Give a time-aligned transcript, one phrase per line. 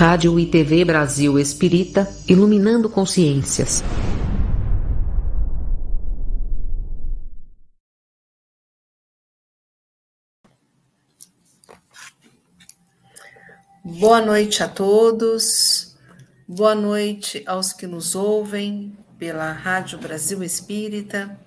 [0.00, 3.82] Rádio e TV Brasil Espírita, iluminando consciências.
[13.84, 15.94] Boa noite a todos,
[16.48, 21.38] boa noite aos que nos ouvem pela Rádio Brasil Espírita,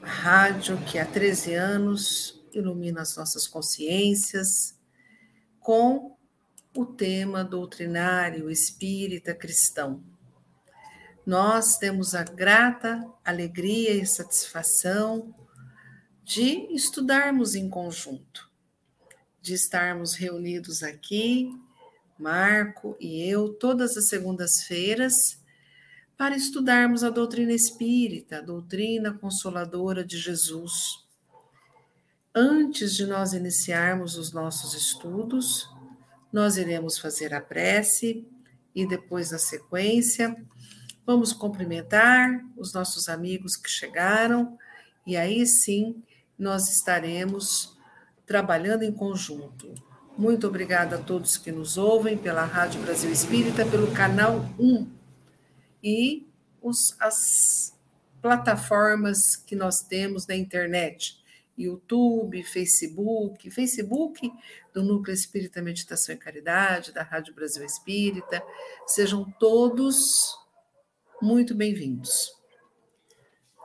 [0.00, 4.74] rádio que há 13 anos ilumina as nossas consciências
[5.60, 6.15] com
[6.76, 10.02] o tema doutrinário espírita cristão.
[11.24, 15.34] Nós temos a grata alegria e satisfação
[16.22, 18.50] de estudarmos em conjunto,
[19.40, 21.50] de estarmos reunidos aqui,
[22.18, 25.14] Marco e eu, todas as segundas-feiras,
[26.16, 31.04] para estudarmos a doutrina espírita, a doutrina consoladora de Jesus.
[32.34, 35.74] Antes de nós iniciarmos os nossos estudos,
[36.36, 38.28] nós iremos fazer a prece
[38.74, 40.36] e depois, na sequência,
[41.06, 44.58] vamos cumprimentar os nossos amigos que chegaram
[45.06, 46.02] e aí sim
[46.38, 47.74] nós estaremos
[48.26, 49.72] trabalhando em conjunto.
[50.18, 54.90] Muito obrigada a todos que nos ouvem pela Rádio Brasil Espírita, pelo canal 1
[55.82, 56.28] e
[56.60, 57.74] os, as
[58.20, 61.15] plataformas que nós temos na internet
[61.56, 64.30] YouTube, Facebook, Facebook
[64.74, 68.42] do Núcleo Espírita Meditação e Caridade, da Rádio Brasil Espírita.
[68.86, 70.36] Sejam todos
[71.20, 72.32] muito bem-vindos.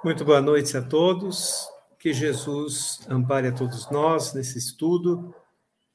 [0.03, 1.67] Muito boa noite a todos.
[1.99, 5.35] Que Jesus ampare a todos nós nesse estudo.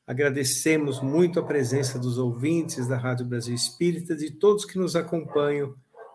[0.06, 5.75] Agradecemos muito a presença dos ouvintes da Rádio Brasil Espírita, de todos que nos acompanham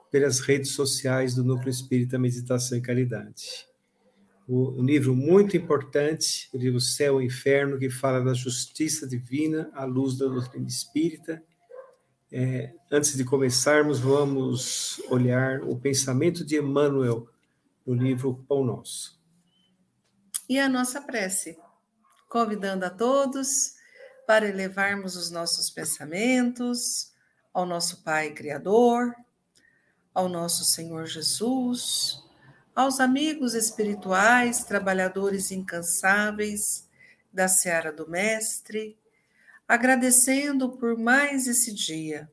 [0.09, 3.70] pelas redes sociais do Núcleo Espírita Meditação e Caridade
[4.47, 9.85] um livro muito importante, o livro Céu e Inferno, que fala da justiça divina à
[9.85, 11.41] luz da doutrina espírita.
[12.31, 17.27] É, antes de começarmos, vamos olhar o pensamento de Emmanuel
[17.85, 19.19] no livro Pão Nosso.
[20.49, 21.57] E a nossa prece,
[22.27, 23.75] convidando a todos
[24.27, 27.11] para elevarmos os nossos pensamentos
[27.53, 29.13] ao nosso Pai Criador,
[30.13, 32.23] ao nosso Senhor Jesus,
[32.75, 36.87] aos amigos espirituais, trabalhadores incansáveis
[37.31, 38.97] da seara do Mestre,
[39.67, 42.29] agradecendo por mais esse dia,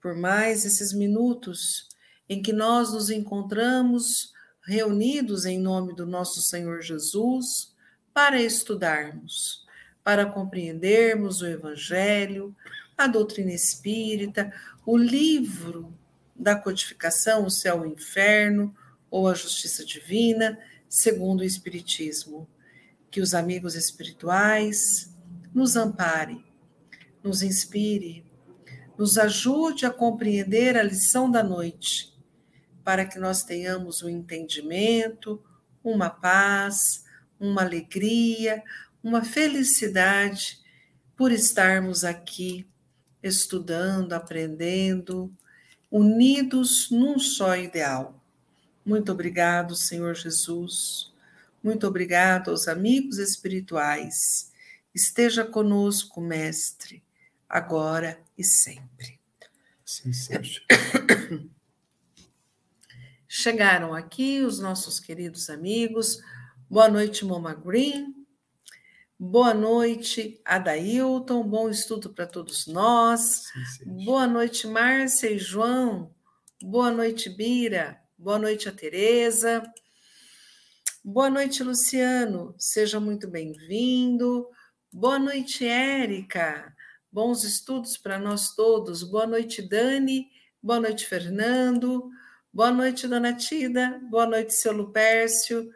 [0.00, 1.88] por mais esses minutos
[2.28, 4.32] em que nós nos encontramos
[4.62, 7.74] reunidos em nome do nosso Senhor Jesus
[8.12, 9.66] para estudarmos,
[10.04, 12.54] para compreendermos o Evangelho,
[12.96, 14.52] a doutrina espírita,
[14.84, 15.92] o livro
[16.36, 18.74] da codificação, o céu e o inferno,
[19.10, 22.48] ou a justiça divina, segundo o Espiritismo.
[23.10, 25.12] Que os amigos espirituais
[25.52, 26.44] nos ampare,
[27.24, 28.24] nos inspire,
[28.96, 32.14] nos ajude a compreender a lição da noite,
[32.84, 35.42] para que nós tenhamos um entendimento,
[35.82, 37.04] uma paz,
[37.38, 38.62] uma alegria,
[39.02, 40.60] uma felicidade
[41.16, 42.66] por estarmos aqui
[43.22, 45.34] estudando, aprendendo,
[45.90, 48.19] unidos num só ideal
[48.84, 51.12] muito obrigado, Senhor Jesus.
[51.62, 54.50] Muito obrigado aos amigos espirituais.
[54.94, 57.02] Esteja conosco, Mestre,
[57.48, 59.20] agora e sempre.
[59.84, 60.62] Sim, seja.
[63.28, 66.20] Chegaram aqui os nossos queridos amigos.
[66.68, 68.14] Boa noite, Moma Green.
[69.18, 71.46] Boa noite, Adailton.
[71.46, 73.44] Bom estudo para todos nós.
[73.76, 76.14] Sim, Boa noite, Márcia e João.
[76.62, 78.00] Boa noite, Bira.
[78.22, 79.62] Boa noite a Tereza.
[81.02, 82.54] Boa noite, Luciano.
[82.58, 84.46] Seja muito bem-vindo.
[84.92, 86.70] Boa noite, Érica.
[87.10, 89.02] Bons estudos para nós todos.
[89.02, 90.28] Boa noite, Dani.
[90.62, 92.10] Boa noite, Fernando.
[92.52, 93.98] Boa noite, Dona Tida.
[94.10, 95.70] Boa noite, seu Lupércio.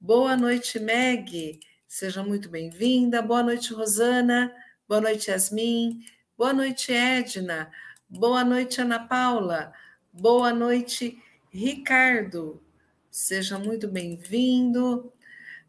[0.00, 1.60] Boa noite, Meg.
[1.86, 3.20] Seja muito bem-vinda.
[3.20, 4.50] Boa noite, Rosana.
[4.88, 6.00] Boa noite, Yasmin.
[6.34, 7.70] Boa noite, Edna.
[8.08, 9.70] Boa noite, Ana Paula.
[10.10, 12.62] Boa noite, Ricardo,
[13.10, 15.12] seja muito bem-vindo.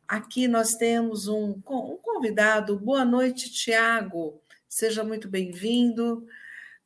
[0.07, 2.78] Aqui nós temos um, um, convidado.
[2.78, 4.39] Boa noite, Tiago.
[4.69, 6.28] Seja muito bem-vindo.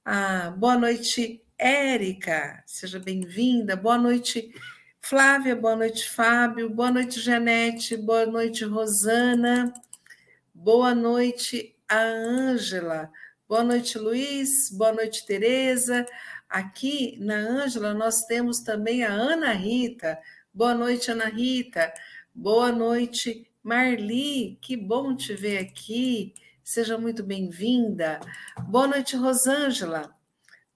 [0.05, 2.63] Ah, boa noite, Érica.
[2.65, 3.75] Seja bem-vinda.
[3.75, 4.53] Boa noite,
[5.01, 5.57] Flávia.
[5.57, 6.69] Boa noite, Fábio.
[6.69, 7.97] Boa noite, Janete.
[7.97, 9.73] Boa noite, Rosana.
[10.53, 13.11] Boa noite, a Ângela.
[13.45, 14.69] Boa noite, Luiz.
[14.71, 16.05] Boa noite, Tereza.
[16.49, 20.17] Aqui na Ângela, nós temos também a Ana Rita.
[20.53, 21.91] Boa noite, Ana Rita.
[22.33, 24.57] Boa noite, Marli.
[24.61, 26.33] Que bom te ver aqui.
[26.63, 28.19] seja muito bem-vinda.
[28.67, 30.15] Boa noite, Rosângela.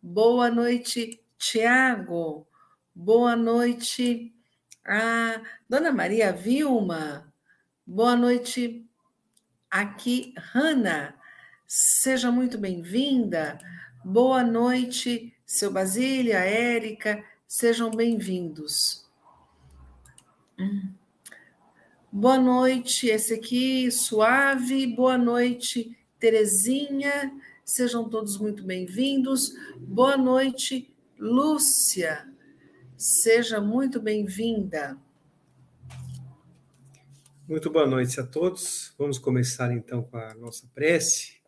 [0.02, 2.48] Boa noite, Tiago.
[2.94, 4.34] Boa noite,
[4.86, 7.34] a Dona Maria Vilma.
[7.88, 8.86] Boa noite,
[9.72, 11.16] aqui, Hanna.
[11.66, 13.58] Seja muito bem-vinda.
[14.04, 17.26] Boa noite, seu Basília, Érica.
[17.48, 19.10] Sejam bem-vindos.
[22.12, 24.86] Boa noite, esse aqui, Suave.
[24.86, 27.36] Boa noite, Terezinha.
[27.66, 29.52] Sejam todos muito bem-vindos.
[29.80, 32.32] Boa noite, Lúcia.
[32.96, 35.00] Seja muito bem-vinda.
[37.48, 38.94] Muito boa noite a todos.
[39.00, 41.42] Vamos começar então com a nossa prece.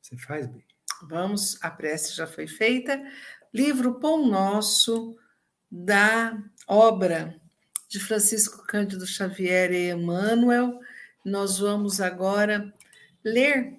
[0.00, 0.75] Você faz bem?
[1.02, 3.02] Vamos, a prece já foi feita.
[3.52, 5.16] Livro Pão Nosso,
[5.70, 7.40] da obra
[7.88, 10.80] de Francisco Cândido Xavier e Emmanuel.
[11.24, 12.72] Nós vamos agora
[13.24, 13.74] ler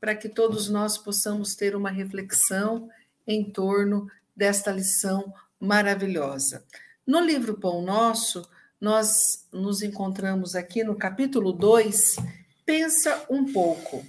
[0.00, 2.88] para que todos nós possamos ter uma reflexão
[3.26, 6.64] em torno desta lição maravilhosa.
[7.06, 8.48] No livro Pão Nosso,
[8.80, 12.16] nós nos encontramos aqui no capítulo 2.
[12.64, 14.04] Pensa um pouco.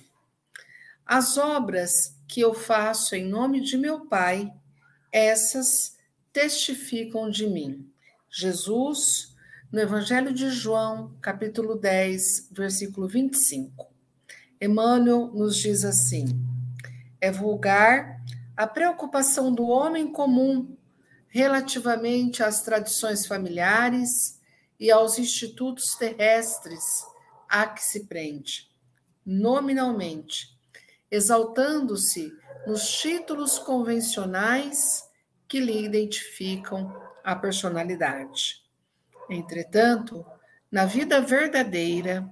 [1.11, 4.53] As obras que eu faço em nome de meu Pai,
[5.11, 5.97] essas
[6.31, 7.91] testificam de mim.
[8.29, 9.35] Jesus,
[9.71, 13.87] no Evangelho de João, capítulo 10, versículo 25.
[14.61, 16.25] Emmanuel nos diz assim:
[17.19, 18.23] é vulgar
[18.55, 20.77] a preocupação do homem comum
[21.27, 24.39] relativamente às tradições familiares
[24.79, 27.03] e aos institutos terrestres
[27.49, 28.69] a que se prende,
[29.25, 30.58] nominalmente,
[31.11, 32.31] exaltando-se
[32.67, 35.09] nos títulos convencionais
[35.47, 38.63] que lhe identificam a personalidade.
[39.29, 40.25] Entretanto,
[40.71, 42.29] na vida verdadeira,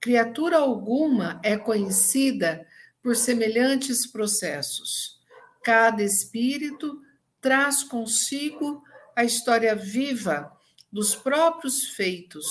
[0.00, 2.66] criatura alguma é conhecida
[3.02, 5.20] por semelhantes processos.
[5.62, 7.02] Cada espírito
[7.40, 8.82] traz consigo
[9.14, 10.50] a história viva
[10.90, 12.46] dos próprios feitos,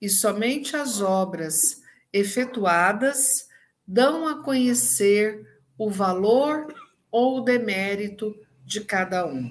[0.00, 1.80] e somente as obras
[2.12, 3.48] efetuadas
[3.86, 5.46] dão a conhecer
[5.78, 6.74] o valor
[7.10, 8.34] ou o demérito
[8.64, 9.50] de cada um.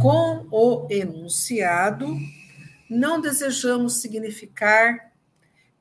[0.00, 2.16] Com o enunciado,
[2.88, 5.12] não desejamos significar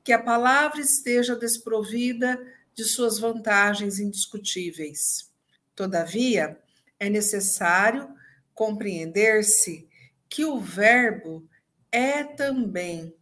[0.04, 2.40] que a palavra esteja desprovida
[2.74, 5.30] de suas vantagens indiscutíveis.
[5.76, 6.60] Todavia,
[7.00, 8.10] é necessário
[8.54, 9.88] compreender-se
[10.30, 11.48] que o Verbo
[11.92, 13.14] é também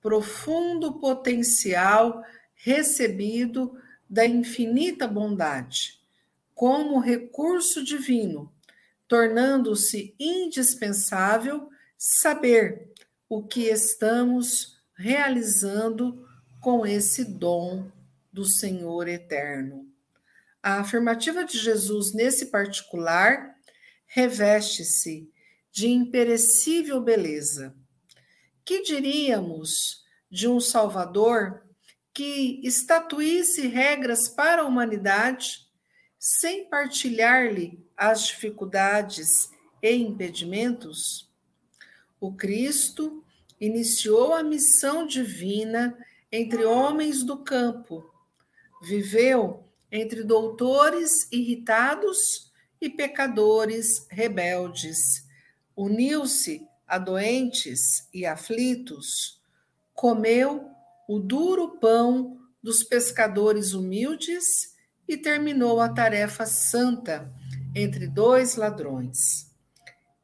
[0.00, 2.22] profundo potencial
[2.58, 3.78] recebido
[4.08, 6.00] da infinita bondade,
[6.54, 8.52] como recurso divino,
[9.06, 12.92] tornando-se indispensável saber
[13.28, 16.26] o que estamos realizando
[16.60, 17.90] com esse dom
[18.32, 19.86] do Senhor eterno.
[20.62, 23.54] A afirmativa de Jesus nesse particular
[24.06, 25.30] reveste-se
[25.70, 27.74] de imperecível beleza.
[28.64, 31.67] Que diríamos de um Salvador
[32.18, 35.68] que estatuísse regras para a humanidade
[36.18, 39.48] sem partilhar-lhe as dificuldades
[39.80, 41.30] e impedimentos?
[42.20, 43.24] O Cristo
[43.60, 45.96] iniciou a missão divina
[46.32, 48.12] entre homens do campo,
[48.82, 52.50] viveu entre doutores irritados
[52.80, 55.24] e pecadores rebeldes.
[55.76, 59.40] Uniu-se a doentes e aflitos,
[59.94, 60.77] comeu
[61.08, 64.76] o duro pão dos pescadores humildes
[65.08, 67.32] e terminou a tarefa santa
[67.74, 69.50] entre dois ladrões.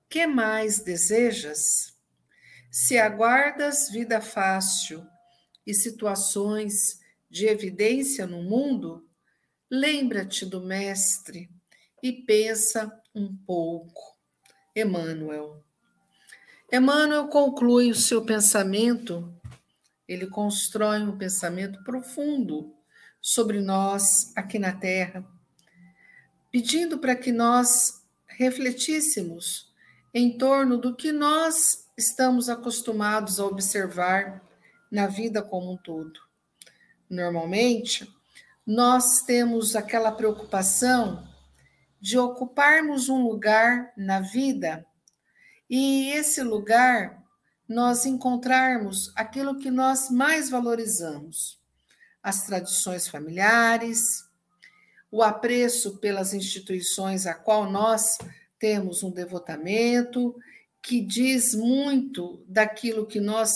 [0.09, 1.97] Que mais desejas?
[2.71, 5.05] Se aguardas vida fácil
[5.67, 9.05] e situações de evidência no mundo,
[9.77, 11.51] Lembra-te do Mestre
[12.01, 14.15] e pensa um pouco.
[14.77, 15.65] Emmanuel.
[16.73, 19.34] Emmanuel conclui o seu pensamento,
[20.09, 22.75] ele constrói um pensamento profundo
[23.21, 25.25] sobre nós aqui na Terra,
[26.51, 29.73] pedindo para que nós refletíssemos
[30.13, 34.43] em torno do que nós estamos acostumados a observar
[34.91, 36.21] na vida como um todo.
[37.09, 38.09] Normalmente,
[38.67, 41.27] nós temos aquela preocupação
[42.01, 44.87] de ocuparmos um lugar na vida
[45.69, 47.24] e esse lugar
[47.75, 51.59] nós encontrarmos aquilo que nós mais valorizamos:
[52.23, 54.01] as tradições familiares,
[55.11, 58.17] o apreço pelas instituições a qual nós
[58.59, 60.35] temos um devotamento,
[60.81, 63.53] que diz muito daquilo que nós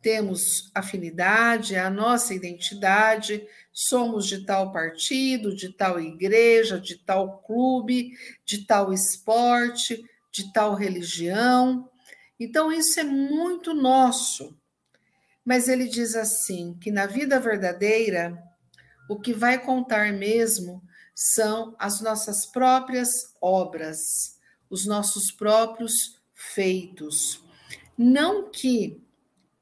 [0.00, 8.12] temos afinidade, a nossa identidade, somos de tal partido, de tal igreja, de tal clube,
[8.44, 10.00] de tal esporte,
[10.32, 11.90] de tal religião.
[12.38, 14.56] Então, isso é muito nosso.
[15.44, 18.36] Mas ele diz assim: que na vida verdadeira,
[19.08, 20.82] o que vai contar mesmo
[21.14, 23.08] são as nossas próprias
[23.40, 24.38] obras,
[24.68, 27.42] os nossos próprios feitos.
[27.96, 29.02] Não que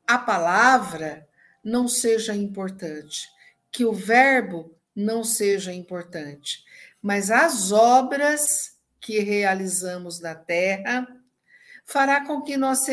[0.06, 1.28] a palavra
[1.62, 3.28] não seja importante,
[3.70, 6.64] que o verbo não seja importante,
[7.00, 11.06] mas as obras que realizamos na terra
[11.84, 12.86] fará com que nós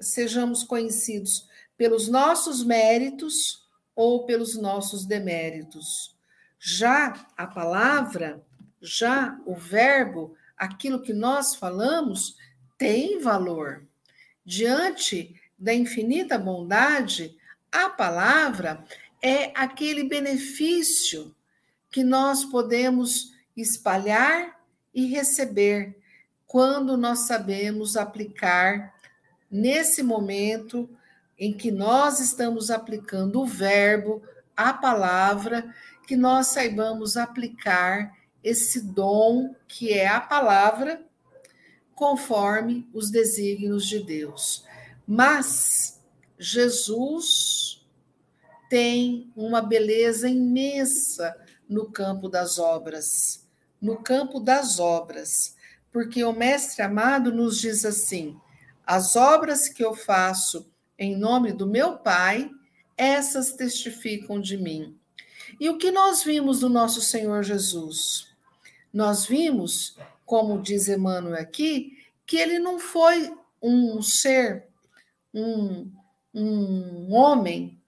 [0.00, 1.46] sejamos conhecidos
[1.76, 6.16] pelos nossos méritos ou pelos nossos deméritos.
[6.58, 8.42] Já a palavra,
[8.80, 12.36] já o verbo, aquilo que nós falamos,
[12.78, 13.86] tem valor.
[14.44, 17.36] Diante da infinita bondade,
[17.70, 18.84] a palavra
[19.22, 21.34] é aquele benefício
[21.90, 24.60] que nós podemos espalhar
[24.94, 25.96] e receber
[26.46, 28.94] quando nós sabemos aplicar
[29.50, 30.88] nesse momento
[31.38, 34.22] em que nós estamos aplicando o verbo,
[34.56, 35.74] a palavra,
[36.06, 41.04] que nós saibamos aplicar esse dom que é a palavra
[41.94, 44.64] conforme os desígnios de Deus.
[45.06, 46.00] Mas
[46.38, 47.84] Jesus
[48.68, 51.36] tem uma beleza imensa
[51.68, 53.46] no campo das obras,
[53.80, 55.55] no campo das obras,
[55.96, 58.38] porque o mestre amado nos diz assim:
[58.86, 62.50] as obras que eu faço em nome do meu Pai,
[62.98, 64.94] essas testificam de mim.
[65.58, 68.28] E o que nós vimos do nosso Senhor Jesus?
[68.92, 74.66] Nós vimos, como diz Emmanuel aqui, que ele não foi um ser
[75.32, 75.90] um,
[76.34, 77.80] um homem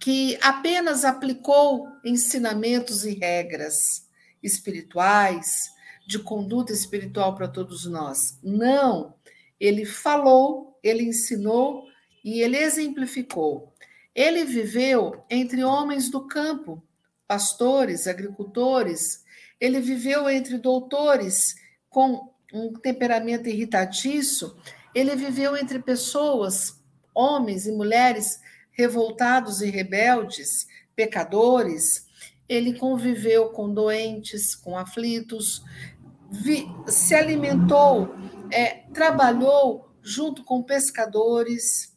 [0.00, 4.06] que apenas aplicou ensinamentos e regras
[4.40, 5.74] espirituais,
[6.06, 8.38] de conduta espiritual para todos nós.
[8.42, 9.14] Não,
[9.58, 11.84] ele falou, ele ensinou
[12.24, 13.74] e ele exemplificou.
[14.14, 16.82] Ele viveu entre homens do campo,
[17.26, 19.24] pastores, agricultores,
[19.60, 21.56] ele viveu entre doutores
[21.90, 24.56] com um temperamento irritadiço,
[24.94, 26.80] ele viveu entre pessoas
[27.14, 32.06] homens e mulheres revoltados e rebeldes, pecadores,
[32.48, 35.62] ele conviveu com doentes, com aflitos,
[36.42, 38.14] vi, se alimentou,
[38.50, 41.94] é, trabalhou junto com pescadores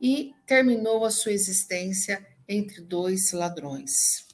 [0.00, 4.26] e terminou a sua existência entre dois ladrões.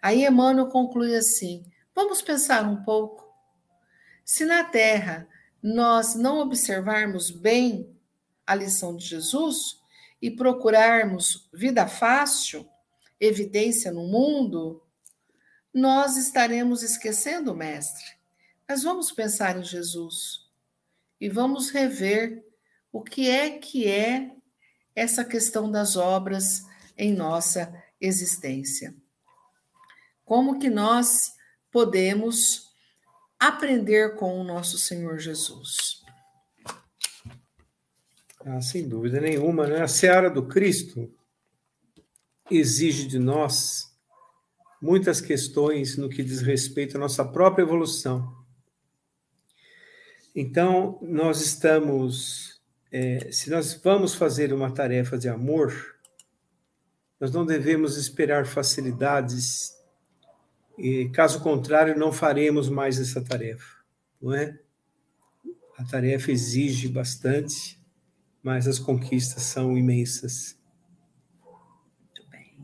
[0.00, 3.26] Aí Emmanuel conclui assim: vamos pensar um pouco.
[4.24, 5.28] Se na terra
[5.62, 7.94] nós não observarmos bem
[8.46, 9.78] a lição de Jesus
[10.22, 12.68] e procurarmos vida fácil,
[13.20, 14.82] evidência no mundo,
[15.74, 18.17] nós estaremos esquecendo o Mestre.
[18.68, 20.46] Mas vamos pensar em Jesus
[21.18, 22.44] e vamos rever
[22.92, 24.30] o que é que é
[24.94, 28.94] essa questão das obras em nossa existência.
[30.22, 31.16] Como que nós
[31.70, 32.68] podemos
[33.38, 36.02] aprender com o nosso Senhor Jesus?
[38.44, 39.80] Ah, sem dúvida nenhuma, né?
[39.80, 41.10] A seara do Cristo
[42.50, 43.90] exige de nós
[44.80, 48.37] muitas questões no que diz respeito à nossa própria evolução.
[50.40, 55.96] Então, nós estamos, é, se nós vamos fazer uma tarefa de amor,
[57.18, 59.76] nós não devemos esperar facilidades,
[60.78, 63.82] e caso contrário, não faremos mais essa tarefa,
[64.22, 64.56] não é?
[65.76, 67.76] A tarefa exige bastante,
[68.40, 70.56] mas as conquistas são imensas.
[72.00, 72.54] Muito bem.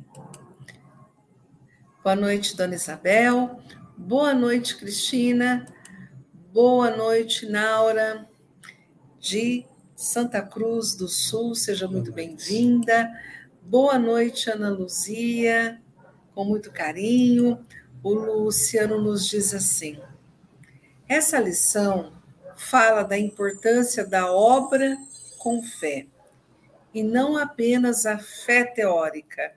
[2.04, 3.60] Boa noite, dona Isabel.
[3.98, 5.73] Boa noite, Cristina.
[6.54, 8.28] Boa noite, Naura,
[9.18, 11.52] de Santa Cruz do Sul.
[11.56, 13.10] Seja muito bem-vinda.
[13.60, 15.82] Boa noite, Ana Luzia,
[16.32, 17.58] com muito carinho.
[18.04, 19.98] O Luciano nos diz assim:
[21.08, 22.12] essa lição
[22.54, 24.96] fala da importância da obra
[25.38, 26.06] com fé,
[26.94, 29.52] e não apenas a fé teórica,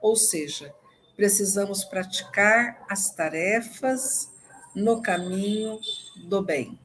[0.00, 0.74] ou seja,
[1.14, 4.30] precisamos praticar as tarefas
[4.74, 5.78] no caminho
[6.26, 6.78] do bem.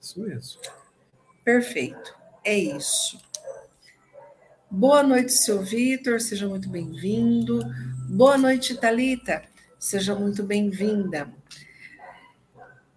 [0.00, 0.60] Isso mesmo.
[1.44, 3.18] Perfeito, é isso.
[4.70, 7.60] Boa noite, seu Vitor, seja muito bem-vindo.
[8.08, 9.42] Boa noite, Talita,
[9.78, 11.32] seja muito bem-vinda.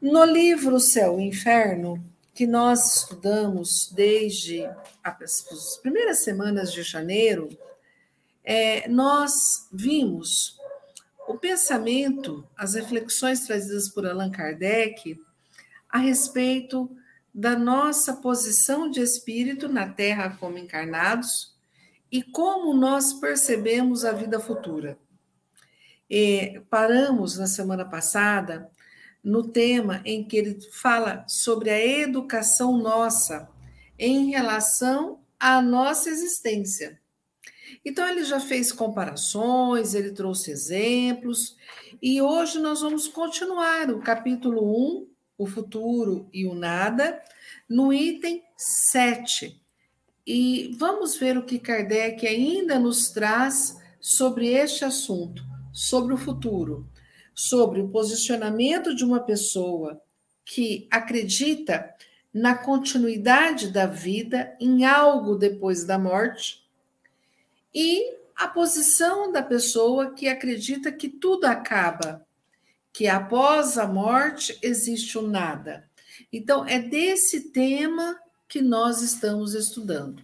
[0.01, 4.67] No livro Céu e Inferno, que nós estudamos desde
[5.03, 7.49] as primeiras semanas de janeiro,
[8.43, 9.31] é, nós
[9.71, 10.59] vimos
[11.27, 15.19] o pensamento, as reflexões trazidas por Allan Kardec
[15.91, 16.89] a respeito
[17.33, 21.55] da nossa posição de espírito na Terra como encarnados
[22.11, 24.97] e como nós percebemos a vida futura.
[26.09, 28.69] E paramos na semana passada
[29.23, 33.49] no tema em que ele fala sobre a educação nossa
[33.97, 36.99] em relação à nossa existência.
[37.85, 41.55] Então, ele já fez comparações, ele trouxe exemplos,
[42.01, 45.10] e hoje nós vamos continuar o capítulo 1,
[45.41, 47.19] o futuro e o nada,
[47.67, 49.59] no item 7.
[50.25, 55.43] E vamos ver o que Kardec ainda nos traz sobre este assunto,
[55.73, 56.89] sobre o futuro
[57.33, 60.01] sobre o posicionamento de uma pessoa
[60.45, 61.93] que acredita
[62.33, 66.63] na continuidade da vida, em algo depois da morte,
[67.73, 72.25] e a posição da pessoa que acredita que tudo acaba,
[72.93, 75.89] que após a morte existe o nada.
[76.31, 80.23] Então, é desse tema que nós estamos estudando.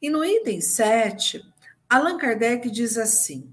[0.00, 1.42] E no item 7,
[1.88, 3.52] Allan Kardec diz assim: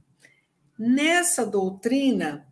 [0.77, 2.45] Nessa doutrina,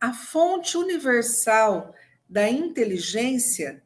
[0.00, 1.94] a fonte universal
[2.28, 3.82] da inteligência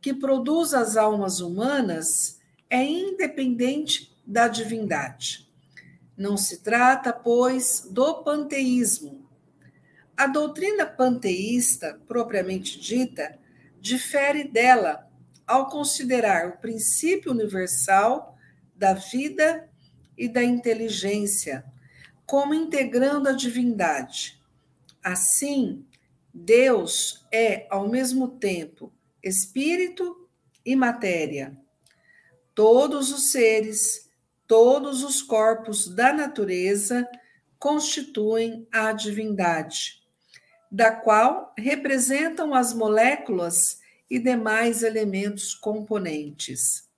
[0.00, 5.48] que produz as almas humanas é independente da divindade.
[6.16, 9.19] Não se trata, pois, do panteísmo.
[10.20, 13.38] A doutrina panteísta, propriamente dita,
[13.80, 15.10] difere dela
[15.46, 18.36] ao considerar o princípio universal
[18.76, 19.66] da vida
[20.18, 21.64] e da inteligência
[22.26, 24.38] como integrando a divindade.
[25.02, 25.86] Assim,
[26.34, 28.92] Deus é, ao mesmo tempo,
[29.24, 30.28] espírito
[30.62, 31.56] e matéria.
[32.54, 34.10] Todos os seres,
[34.46, 37.08] todos os corpos da natureza
[37.58, 39.99] constituem a divindade,
[40.70, 46.88] da qual representam as moléculas e demais elementos componentes.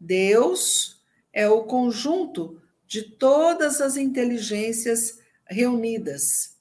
[0.00, 1.00] Deus
[1.32, 6.56] é o conjunto de todas as inteligências reunidas.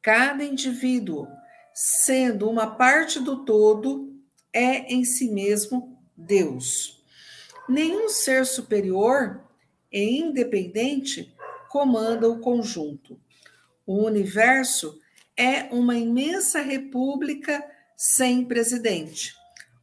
[0.00, 1.28] Cada indivíduo,
[1.74, 4.14] sendo uma parte do todo,
[4.52, 7.04] é em si mesmo Deus.
[7.68, 9.42] Nenhum ser superior
[9.92, 11.34] e independente
[11.68, 13.20] comanda o conjunto.
[13.86, 14.98] O universo
[15.36, 17.64] é uma imensa república
[17.96, 19.32] sem presidente,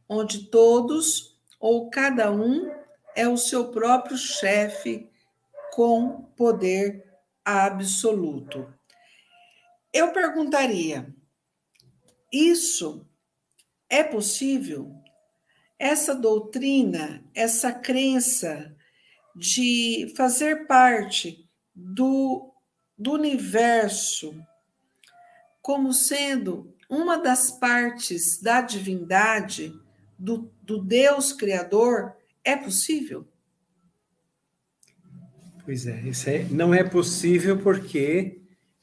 [0.08, 2.70] onde todos ou cada um
[3.16, 5.08] é o seu próprio chefe
[5.72, 7.04] com poder
[7.44, 8.72] absoluto.
[9.92, 11.14] Eu perguntaria:
[12.32, 13.08] isso
[13.88, 14.92] é possível?
[15.78, 18.76] Essa doutrina, essa crença
[19.34, 22.53] de fazer parte do,
[22.96, 24.34] do universo
[25.60, 29.74] como sendo uma das partes da divindade,
[30.18, 33.26] do, do Deus Criador, é possível?
[35.64, 38.38] Pois é, isso é, não é possível porque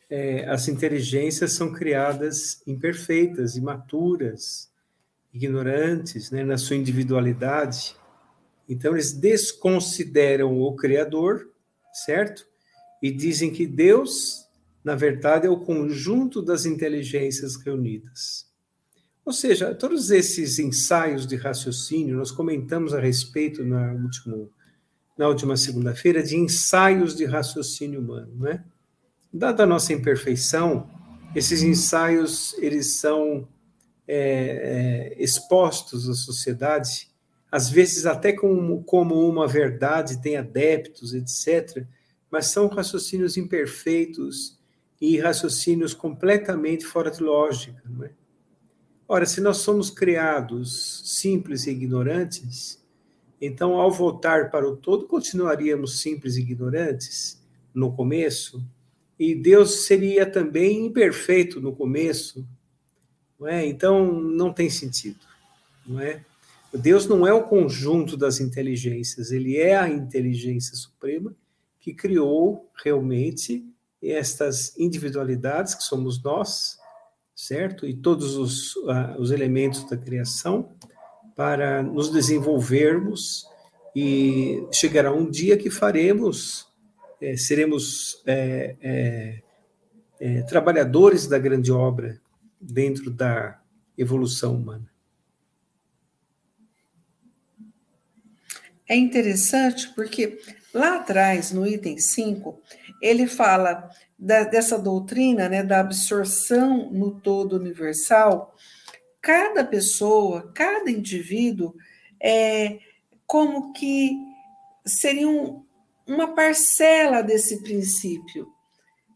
[0.10, 4.72] é, as inteligências são criadas imperfeitas, imaturas,
[5.34, 7.96] ignorantes, né, na sua individualidade.
[8.68, 11.50] Então, eles desconsideram o Criador,
[11.94, 12.51] certo?
[13.02, 14.46] E dizem que Deus,
[14.84, 18.52] na verdade, é o conjunto das inteligências reunidas.
[19.24, 24.52] Ou seja, todos esses ensaios de raciocínio, nós comentamos a respeito na, último,
[25.18, 28.64] na última segunda-feira de ensaios de raciocínio humano, né?
[29.32, 30.90] Dada a nossa imperfeição,
[31.36, 33.48] esses ensaios eles são
[34.08, 37.10] é, é, expostos à sociedade,
[37.50, 41.86] às vezes até como, como uma verdade, tem adeptos, etc.,
[42.32, 44.58] mas são raciocínios imperfeitos
[45.02, 48.12] e raciocínios completamente fora de lógica, não é?
[49.08, 52.82] Ora, se nós somos criados simples e ignorantes,
[53.42, 57.42] então, ao voltar para o todo, continuaríamos simples e ignorantes
[57.74, 58.64] no começo,
[59.20, 62.48] e Deus seria também imperfeito no começo,
[63.38, 63.66] não é?
[63.66, 65.20] Então, não tem sentido,
[65.86, 66.24] não é?
[66.74, 71.36] Deus não é o conjunto das inteligências, ele é a inteligência suprema
[71.82, 73.66] que criou realmente
[74.02, 76.78] estas individualidades que somos nós,
[77.36, 77.88] certo?
[77.88, 80.72] E todos os, uh, os elementos da criação
[81.36, 83.48] para nos desenvolvermos
[83.96, 86.68] e chegará um dia que faremos,
[87.20, 89.42] é, seremos é, é,
[90.20, 92.22] é trabalhadores da grande obra
[92.60, 93.60] dentro da
[93.98, 94.90] evolução humana.
[98.88, 100.40] É interessante porque
[100.74, 102.62] lá atrás, no item 5,
[103.02, 108.56] ele fala da, dessa doutrina né, da absorção no todo universal.
[109.22, 111.76] Cada pessoa, cada indivíduo,
[112.20, 112.80] é
[113.26, 114.16] como que
[114.86, 115.66] seriam
[116.08, 118.48] uma parcela desse princípio.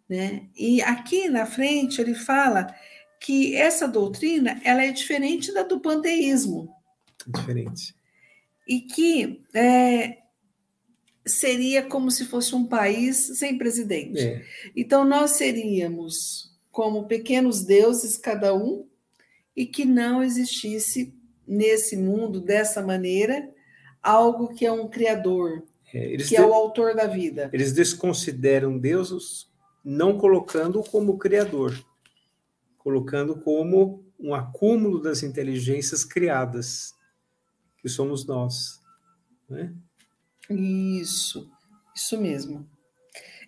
[0.10, 0.48] Né?
[0.56, 2.74] E aqui na frente ele fala
[3.20, 6.74] que essa doutrina ela é diferente da do panteísmo.
[7.28, 7.96] Diferente.
[8.68, 10.18] E que é,
[11.26, 14.20] seria como se fosse um país sem presidente.
[14.20, 14.46] É.
[14.76, 18.88] Então nós seríamos como pequenos deuses cada um
[19.56, 21.14] e que não existisse
[21.48, 23.50] nesse mundo dessa maneira
[24.02, 27.50] algo que é um criador, é, que é o autor da vida.
[27.54, 29.50] Eles desconsideram Deus
[29.84, 31.84] não colocando como criador,
[32.78, 36.94] colocando como um acúmulo das inteligências criadas,
[37.78, 38.82] que somos nós.
[39.50, 39.74] Né?
[40.50, 41.50] Isso,
[41.96, 42.70] isso mesmo.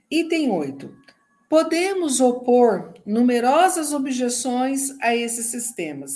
[0.10, 0.96] Item 8.
[1.50, 6.12] Podemos opor numerosas objeções a esses sistemas.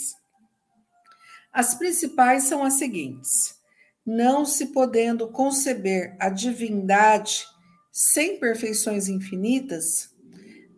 [1.53, 3.59] As principais são as seguintes:
[4.05, 7.45] não se podendo conceber a divindade
[7.91, 10.11] sem perfeições infinitas,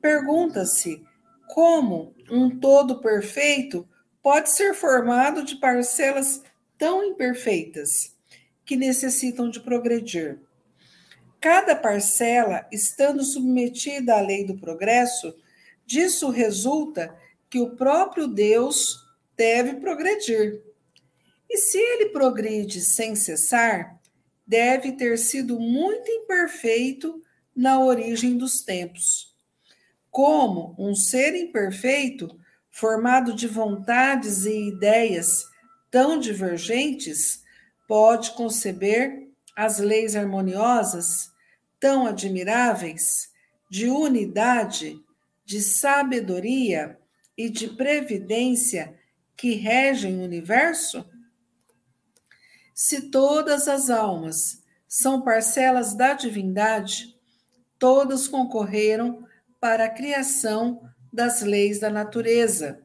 [0.03, 1.01] Pergunta-se
[1.47, 3.87] como um todo perfeito
[4.21, 6.43] pode ser formado de parcelas
[6.77, 8.12] tão imperfeitas
[8.65, 10.39] que necessitam de progredir.
[11.39, 15.35] Cada parcela, estando submetida à lei do progresso,
[15.85, 17.15] disso resulta
[17.49, 18.97] que o próprio Deus
[19.35, 20.61] deve progredir.
[21.49, 23.99] E se ele progride sem cessar,
[24.47, 27.21] deve ter sido muito imperfeito
[27.55, 29.33] na origem dos tempos
[30.13, 35.43] como um ser imperfeito, formado de vontades e ideias
[35.89, 37.42] tão divergentes,
[37.87, 41.31] pode conceber as leis harmoniosas,
[41.79, 43.29] tão admiráveis,
[43.69, 44.99] de unidade,
[45.45, 46.97] de sabedoria
[47.37, 48.97] e de previdência
[49.35, 51.05] que regem o universo?
[52.73, 57.15] Se todas as almas são parcelas da divindade,
[57.77, 59.27] todas concorreram
[59.59, 62.81] para a criação das leis da natureza.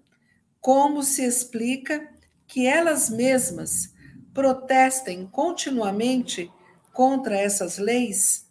[0.60, 2.08] Como se explica
[2.46, 3.94] que elas mesmas
[4.32, 6.50] protestem continuamente
[6.92, 8.46] contra essas leis,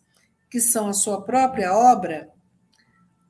[0.49, 2.29] que são a sua própria obra?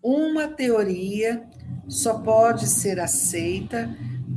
[0.01, 1.47] Uma teoria
[1.88, 3.89] só pode ser aceita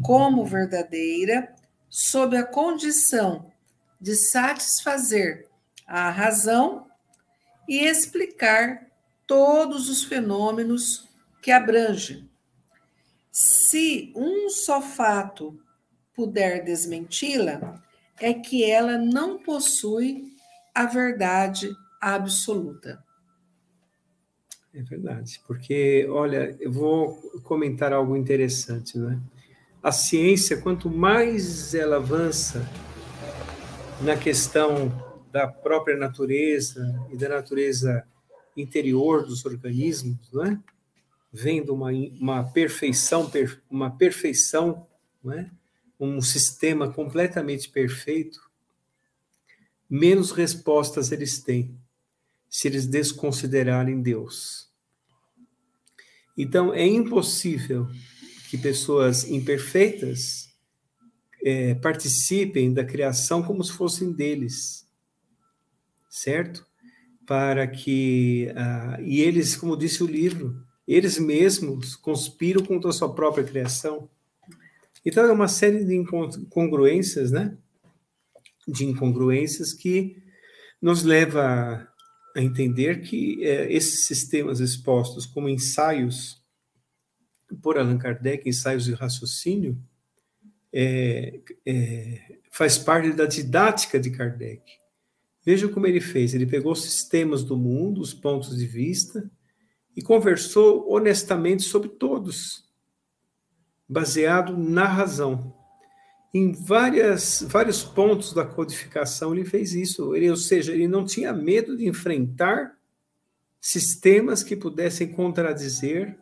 [0.02, 1.54] como verdadeira
[1.88, 3.52] sob a condição
[4.00, 5.46] de satisfazer
[5.86, 6.86] a razão
[7.68, 8.86] e explicar
[9.26, 11.08] todos os fenômenos
[11.42, 12.28] que abrange.
[13.30, 15.60] Se um só fato
[16.14, 17.82] puder desmenti-la,
[18.20, 20.24] é que ela não possui
[20.74, 23.02] a verdade absoluta.
[24.72, 29.20] É verdade, porque, olha, eu vou comentar algo interessante, né?
[29.82, 32.68] A ciência, quanto mais ela avança
[34.02, 34.92] na questão
[35.32, 38.04] da própria natureza e da natureza
[38.56, 40.58] interior dos organismos, não é?
[41.32, 43.30] vendo uma, uma perfeição,
[43.70, 44.86] uma perfeição,
[45.22, 45.50] não é?
[46.00, 48.40] Um sistema completamente perfeito,
[49.88, 51.78] menos respostas eles têm
[52.48, 54.68] se eles desconsiderarem Deus.
[56.36, 57.88] Então, é impossível
[58.48, 60.48] que pessoas imperfeitas
[61.44, 64.88] é, participem da criação como se fossem deles,
[66.08, 66.66] certo?
[67.30, 68.48] para que.
[68.50, 74.10] Uh, e eles, como disse o livro, eles mesmos conspiram contra a sua própria criação.
[75.04, 77.56] Então, é uma série de incongruências, né?
[78.68, 80.22] De incongruências que
[80.80, 81.86] nos leva
[82.36, 86.40] a, entender que é, esses sistemas expostos como ensaios
[87.62, 89.76] por Allan Kardec, ensaios de raciocínio,
[90.72, 94.62] é, é, faz parte da didática de Kardec.
[95.44, 99.30] Veja como ele fez: ele pegou os sistemas do mundo, os pontos de vista,
[99.96, 102.69] e conversou honestamente sobre todos,
[103.90, 105.54] baseado na razão.
[106.32, 111.32] Em várias, vários pontos da codificação ele fez isso, ele, ou seja, ele não tinha
[111.32, 112.78] medo de enfrentar
[113.60, 116.16] sistemas que pudessem contradizer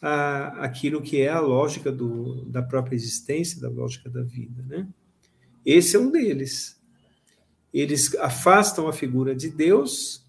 [0.00, 4.62] a, aquilo que é a lógica do, da própria existência, da lógica da vida.
[4.66, 4.88] Né?
[5.64, 6.82] Esse é um deles
[7.72, 10.26] eles afastam a figura de Deus,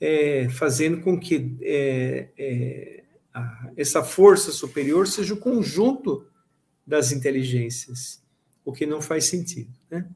[0.00, 3.03] é, fazendo com que é, é,
[3.76, 6.26] essa força superior seja o conjunto
[6.86, 8.22] das inteligências,
[8.64, 9.72] o que não faz sentido.
[9.90, 10.06] Né?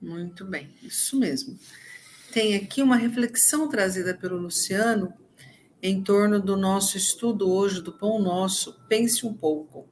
[0.00, 1.58] Muito bem, isso mesmo.
[2.32, 5.12] Tem aqui uma reflexão trazida pelo Luciano
[5.82, 8.78] em torno do nosso estudo hoje do Pão Nosso.
[8.88, 9.88] Pense um pouco.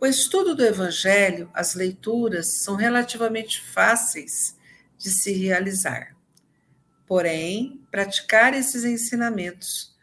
[0.00, 4.56] O estudo do Evangelho, as leituras, são relativamente fáceis
[4.98, 6.14] de se realizar.
[7.06, 9.93] Porém, praticar esses ensinamentos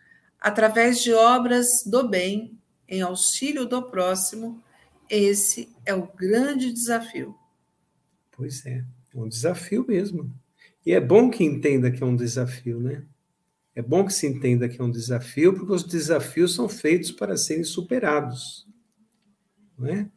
[0.41, 2.57] através de obras do bem,
[2.89, 4.61] em auxílio do próximo,
[5.07, 7.35] esse é o grande desafio.
[8.31, 10.33] Pois é, é um desafio mesmo.
[10.83, 13.03] E é bom que entenda que é um desafio, né?
[13.75, 17.37] É bom que se entenda que é um desafio, porque os desafios são feitos para
[17.37, 18.67] serem superados.
[19.77, 20.09] Não é?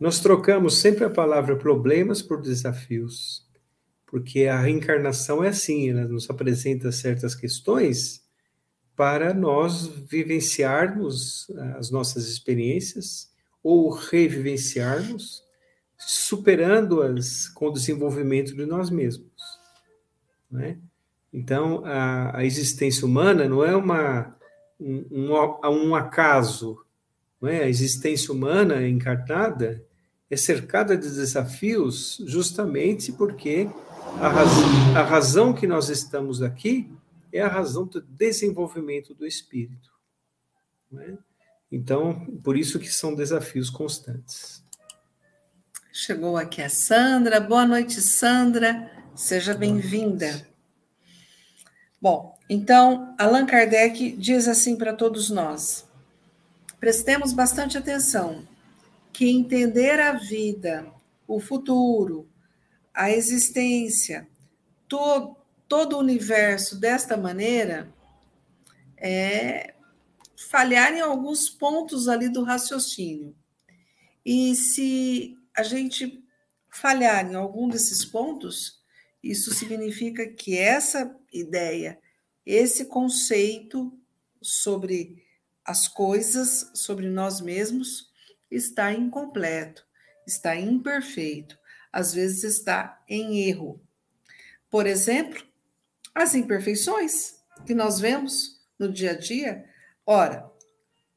[0.00, 3.46] Nós trocamos sempre a palavra problemas por desafios,
[4.06, 8.25] porque a reencarnação é assim, ela nos apresenta certas questões
[8.96, 13.30] para nós vivenciarmos as nossas experiências
[13.62, 15.42] ou revivenciarmos,
[15.98, 19.30] superando-as com o desenvolvimento de nós mesmos.
[20.50, 20.78] Né?
[21.32, 24.34] Então, a, a, existência humana não é uma,
[24.80, 26.78] um, um, um acaso.
[27.42, 27.64] É?
[27.64, 29.84] A existência humana encarnada
[30.30, 33.68] é cercada de desafios justamente porque
[34.20, 36.90] a razão, a razão que nós estamos aqui
[37.36, 39.90] é a razão do desenvolvimento do espírito.
[40.98, 41.16] É?
[41.70, 44.64] Então, por isso que são desafios constantes.
[45.92, 47.40] Chegou aqui a Sandra.
[47.40, 48.90] Boa noite, Sandra.
[49.14, 50.46] Seja bem-vinda.
[52.00, 55.88] Bom, então, Allan Kardec diz assim para todos nós:
[56.78, 58.46] prestemos bastante atenção,
[59.12, 60.86] que entender a vida,
[61.26, 62.28] o futuro,
[62.94, 64.28] a existência,
[64.86, 65.36] todo,
[65.68, 67.92] todo o universo desta maneira
[68.96, 69.74] é
[70.50, 73.34] falhar em alguns pontos ali do raciocínio.
[74.24, 76.22] E se a gente
[76.70, 78.82] falhar em algum desses pontos,
[79.22, 81.98] isso significa que essa ideia,
[82.44, 83.98] esse conceito
[84.42, 85.24] sobre
[85.64, 88.10] as coisas, sobre nós mesmos,
[88.50, 89.84] está incompleto,
[90.26, 91.58] está imperfeito,
[91.92, 93.80] às vezes está em erro.
[94.68, 95.45] Por exemplo,
[96.16, 99.66] as imperfeições que nós vemos no dia a dia.
[100.06, 100.50] Ora,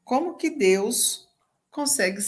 [0.04, 1.26] como que Deus
[1.70, 2.20] consegue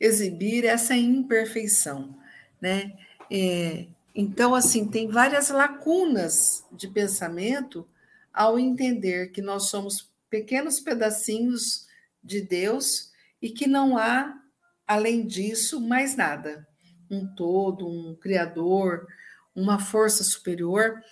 [0.00, 2.18] exibir essa imperfeição,
[2.60, 2.96] né?
[3.30, 7.86] É, então, assim, tem várias lacunas de pensamento
[8.32, 11.86] ao entender que nós somos pequenos pedacinhos
[12.24, 14.40] de Deus e que não há,
[14.86, 16.66] além disso, mais nada.
[17.10, 19.06] Um todo, um Criador,
[19.54, 21.02] uma força superior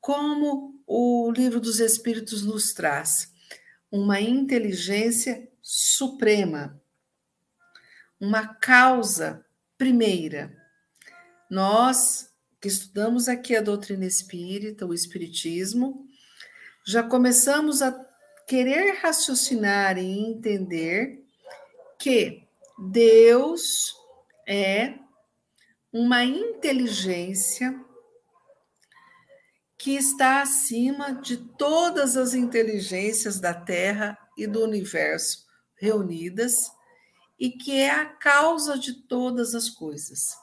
[0.00, 3.32] como o livro dos Espíritos nos traz,
[3.90, 6.80] uma inteligência suprema,
[8.18, 9.44] uma causa
[9.76, 10.56] primeira.
[11.50, 16.06] Nós que estudamos aqui a doutrina espírita, o Espiritismo,
[16.84, 17.92] já começamos a
[18.46, 21.24] querer raciocinar e entender
[21.98, 22.42] que
[22.78, 23.94] Deus
[24.46, 24.94] é
[25.92, 27.82] uma inteligência
[29.80, 36.70] que está acima de todas as inteligências da Terra e do universo reunidas
[37.38, 40.36] e que é a causa de todas as coisas.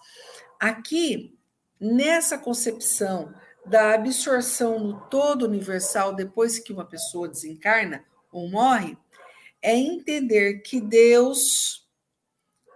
[0.60, 1.38] Aqui,
[1.80, 3.32] nessa concepção
[3.64, 8.98] da absorção no todo universal depois que uma pessoa desencarna ou morre,
[9.62, 11.88] é entender que Deus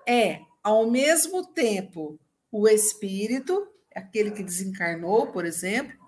[0.07, 2.19] é, ao mesmo tempo,
[2.51, 5.99] o espírito, aquele que desencarnou, por exemplo,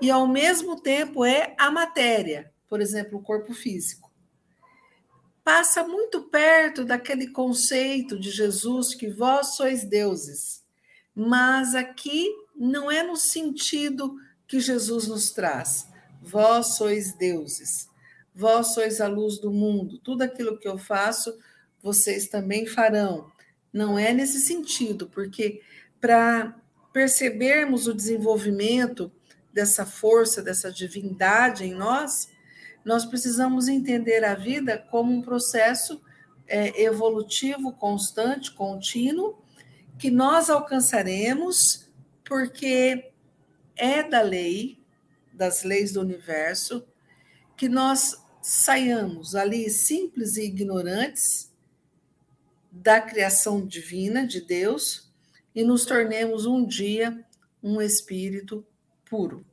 [0.00, 4.12] e ao mesmo tempo é a matéria, por exemplo, o corpo físico.
[5.42, 10.64] Passa muito perto daquele conceito de Jesus que vós sois deuses,
[11.14, 15.86] mas aqui não é no sentido que Jesus nos traz.
[16.22, 17.88] Vós sois deuses,
[18.34, 21.38] vós sois a luz do mundo, tudo aquilo que eu faço,
[21.82, 23.30] vocês também farão.
[23.70, 25.60] Não é nesse sentido, porque
[26.00, 26.58] para
[26.92, 29.12] percebermos o desenvolvimento
[29.54, 32.28] dessa força, dessa divindade em nós,
[32.84, 36.02] nós precisamos entender a vida como um processo
[36.46, 39.38] é, evolutivo, constante, contínuo,
[39.96, 41.88] que nós alcançaremos
[42.24, 43.12] porque
[43.76, 44.82] é da lei,
[45.32, 46.84] das leis do universo,
[47.56, 51.52] que nós saiamos ali simples e ignorantes
[52.70, 55.10] da criação divina de Deus
[55.54, 57.24] e nos tornemos um dia
[57.62, 58.66] um espírito
[59.14, 59.46] puro.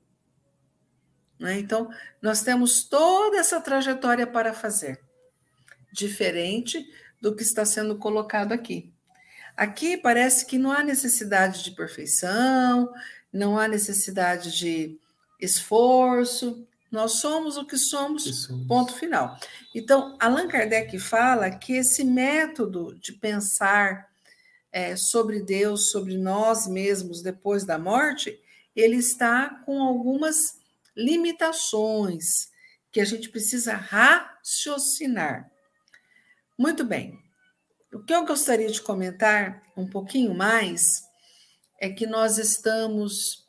[1.40, 1.60] Né?
[1.60, 1.88] Então,
[2.20, 5.00] nós temos toda essa trajetória para fazer,
[5.94, 6.84] diferente
[7.22, 8.92] do que está sendo colocado aqui.
[9.56, 12.92] Aqui parece que não há necessidade de perfeição,
[13.32, 14.98] não há necessidade de
[15.40, 18.66] esforço, nós somos o que somos, Isso.
[18.68, 19.38] ponto final.
[19.76, 24.10] Então, Allan Kardec fala que esse método de pensar
[24.72, 28.42] é, sobre Deus, sobre nós mesmos depois da morte,
[28.76, 30.60] ele está com algumas
[30.96, 32.50] limitações
[32.92, 35.50] que a gente precisa raciocinar.
[36.58, 37.20] Muito bem.
[37.94, 41.04] O que eu gostaria de comentar um pouquinho mais
[41.80, 43.46] é que nós estamos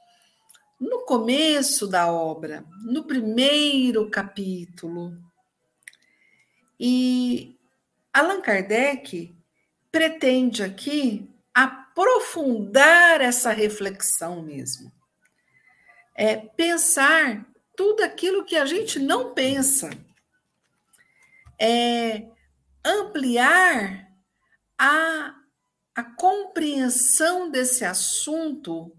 [0.81, 5.17] no começo da obra, no primeiro capítulo.
[6.79, 7.57] E
[8.13, 9.33] Allan Kardec
[9.93, 14.91] pretende aqui aprofundar essa reflexão mesmo.
[16.15, 17.47] É pensar
[17.77, 19.91] tudo aquilo que a gente não pensa.
[21.61, 22.29] É
[22.85, 24.11] ampliar
[24.79, 25.35] a,
[25.95, 28.97] a compreensão desse assunto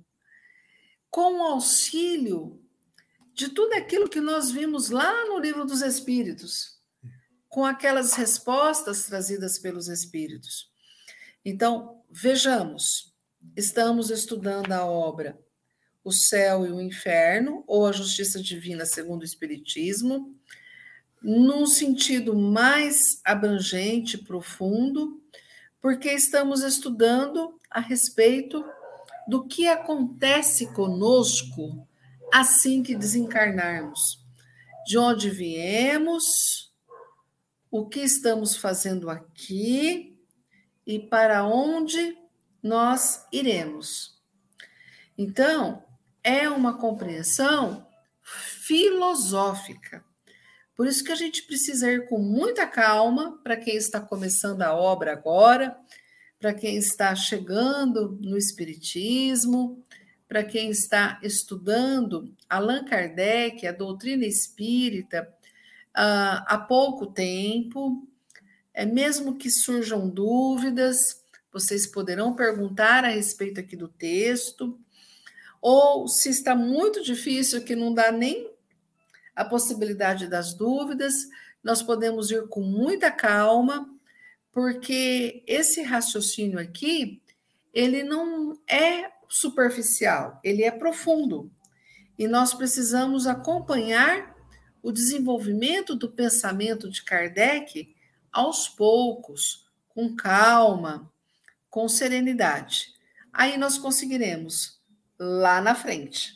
[1.09, 2.59] com o auxílio
[3.33, 6.79] de tudo aquilo que nós vimos lá no livro dos Espíritos,
[7.49, 10.71] com aquelas respostas trazidas pelos Espíritos.
[11.43, 13.13] Então, vejamos,
[13.55, 15.42] estamos estudando a obra
[16.03, 20.33] O Céu e o Inferno, ou a Justiça Divina segundo o Espiritismo,
[21.21, 25.21] num sentido mais abrangente, profundo,
[25.81, 28.63] porque estamos estudando a respeito
[29.27, 31.87] do que acontece conosco
[32.31, 34.21] assim que desencarnarmos.
[34.85, 36.73] De onde viemos,
[37.71, 40.19] o que estamos fazendo aqui
[40.85, 42.17] e para onde
[42.61, 44.21] nós iremos.
[45.17, 45.83] Então,
[46.23, 47.85] é uma compreensão
[48.21, 50.03] filosófica.
[50.75, 54.73] Por isso que a gente precisa ir com muita calma para quem está começando a
[54.73, 55.77] obra agora,
[56.39, 59.83] para quem está chegando no Espiritismo,
[60.27, 65.31] para quem está estudando Allan Kardec, a doutrina espírita,
[65.95, 68.07] uh, há pouco tempo,
[68.73, 74.79] é mesmo que surjam dúvidas, vocês poderão perguntar a respeito aqui do texto,
[75.65, 78.51] ou se está muito difícil, que não dá nem
[79.33, 81.13] a possibilidade das dúvidas,
[81.63, 83.89] nós podemos ir com muita calma
[84.51, 87.21] porque esse raciocínio aqui,
[87.73, 91.49] ele não é superficial, ele é profundo.
[92.19, 94.35] E nós precisamos acompanhar
[94.81, 97.95] o desenvolvimento do pensamento de Kardec
[98.33, 101.09] aos poucos, com calma,
[101.69, 102.93] com serenidade.
[103.31, 104.82] Aí nós conseguiremos
[105.19, 106.33] lá na frente.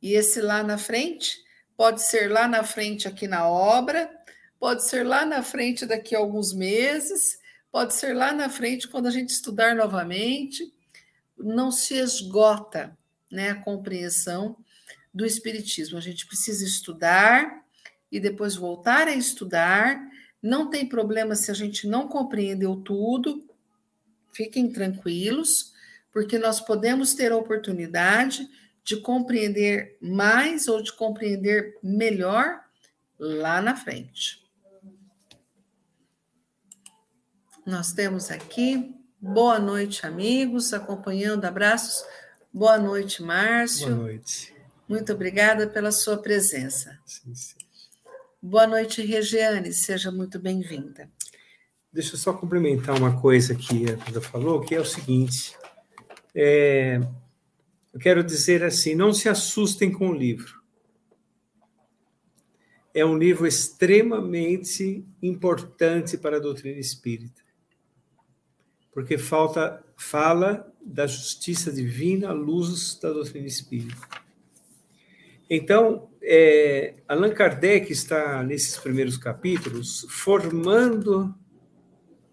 [0.00, 1.38] E esse lá na frente
[1.76, 4.10] pode ser lá na frente aqui na obra,
[4.58, 7.38] pode ser lá na frente daqui a alguns meses,
[7.70, 10.72] pode ser lá na frente, quando a gente estudar novamente,
[11.36, 12.96] não se esgota
[13.30, 14.56] né, a compreensão
[15.12, 15.98] do Espiritismo.
[15.98, 17.64] A gente precisa estudar
[18.10, 20.00] e depois voltar a estudar.
[20.42, 23.46] Não tem problema se a gente não compreendeu tudo,
[24.32, 25.72] fiquem tranquilos,
[26.16, 28.48] porque nós podemos ter a oportunidade
[28.82, 32.58] de compreender mais ou de compreender melhor
[33.18, 34.42] lá na frente.
[37.66, 38.96] Nós temos aqui.
[39.20, 41.44] Boa noite, amigos, acompanhando.
[41.44, 42.02] Abraços.
[42.50, 43.88] Boa noite, Márcio.
[43.88, 44.54] Boa noite.
[44.88, 46.98] Muito obrigada pela sua presença.
[47.04, 47.58] Sim, sim.
[48.40, 49.70] Boa noite, Regiane.
[49.70, 51.10] Seja muito bem-vinda.
[51.92, 55.54] Deixa eu só complementar uma coisa que a Duda falou, que é o seguinte.
[56.36, 57.00] É,
[57.92, 60.60] eu quero dizer assim: não se assustem com o livro.
[62.94, 67.46] É um livro extremamente importante para a doutrina espírita
[68.96, 74.08] porque falta fala da justiça divina à luz da doutrina espírita.
[75.50, 81.34] Então, é, Allan Kardec está, nesses primeiros capítulos, formando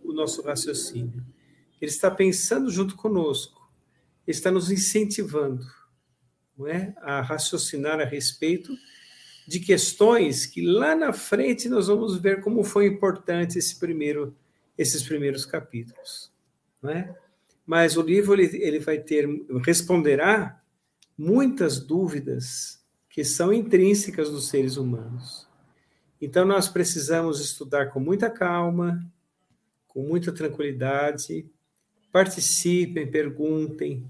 [0.02, 1.26] o nosso raciocínio.
[1.82, 3.63] Ele está pensando junto conosco,
[4.28, 5.66] está nos incentivando
[6.58, 6.94] não é?
[7.02, 8.76] a raciocinar a respeito
[9.48, 14.36] de questões que lá na frente nós vamos ver como foi importante esse primeiro,
[14.78, 16.32] esses primeiros capítulos
[16.82, 17.16] não é?
[17.66, 19.28] Mas o livro ele, ele vai ter
[19.66, 20.62] responderá
[21.18, 25.48] muitas dúvidas que são intrínsecas dos seres humanos.
[26.20, 29.06] Então nós precisamos estudar com muita calma,
[29.88, 31.46] com muita tranquilidade,
[32.14, 34.08] participem, perguntem,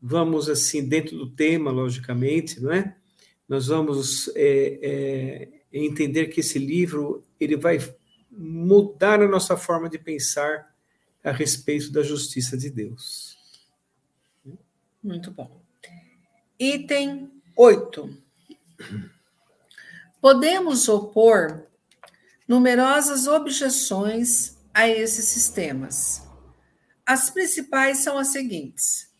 [0.00, 2.96] vamos assim dentro do tema, logicamente, não é?
[3.46, 7.78] Nós vamos é, é, entender que esse livro ele vai
[8.30, 10.74] mudar a nossa forma de pensar
[11.22, 13.36] a respeito da justiça de Deus.
[15.02, 15.60] Muito bom.
[16.58, 18.16] Item 8.
[20.18, 21.62] Podemos opor
[22.46, 26.27] numerosas objeções a esses sistemas.
[27.08, 29.10] As principais são as seguintes.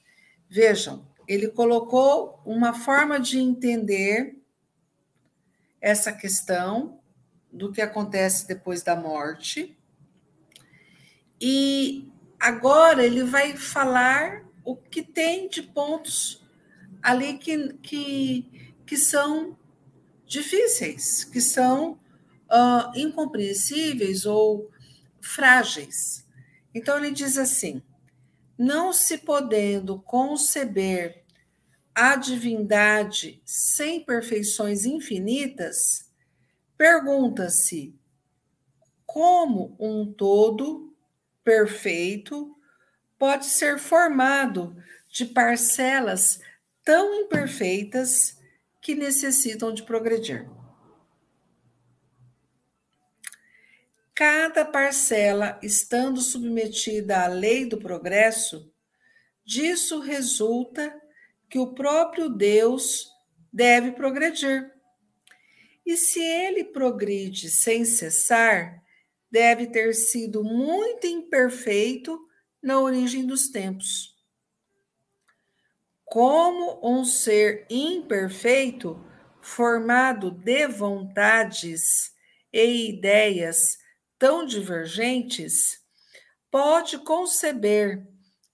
[0.46, 4.36] Vejam, ele colocou uma forma de entender
[5.80, 7.00] essa questão
[7.50, 9.74] do que acontece depois da morte.
[11.40, 16.46] E agora ele vai falar o que tem de pontos
[17.02, 19.56] ali que, que, que são
[20.26, 24.70] difíceis, que são uh, incompreensíveis ou
[25.22, 26.27] frágeis.
[26.78, 27.82] Então, ele diz assim:
[28.56, 31.24] não se podendo conceber
[31.92, 36.08] a divindade sem perfeições infinitas,
[36.76, 37.98] pergunta-se
[39.04, 40.96] como um todo
[41.42, 42.56] perfeito
[43.18, 44.76] pode ser formado
[45.10, 46.38] de parcelas
[46.84, 48.38] tão imperfeitas
[48.80, 50.48] que necessitam de progredir.
[54.18, 58.68] Cada parcela estando submetida à lei do progresso,
[59.44, 60.92] disso resulta
[61.48, 63.06] que o próprio Deus
[63.52, 64.72] deve progredir.
[65.86, 68.82] E se ele progride sem cessar,
[69.30, 72.18] deve ter sido muito imperfeito
[72.60, 74.16] na origem dos tempos.
[76.04, 79.00] Como um ser imperfeito,
[79.40, 82.12] formado de vontades
[82.52, 83.78] e ideias
[84.18, 85.80] tão divergentes,
[86.50, 88.06] pode conceber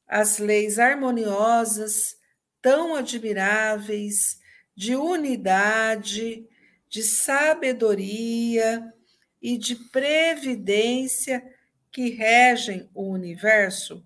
[0.06, 2.16] as leis harmoniosas
[2.60, 4.38] tão admiráveis
[4.76, 6.48] de unidade,
[6.88, 8.92] de sabedoria
[9.40, 11.42] e de previdência
[11.90, 14.04] que regem o universo?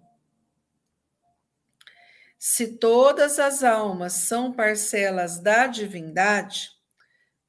[2.38, 6.70] Se todas as almas são parcelas da divindade,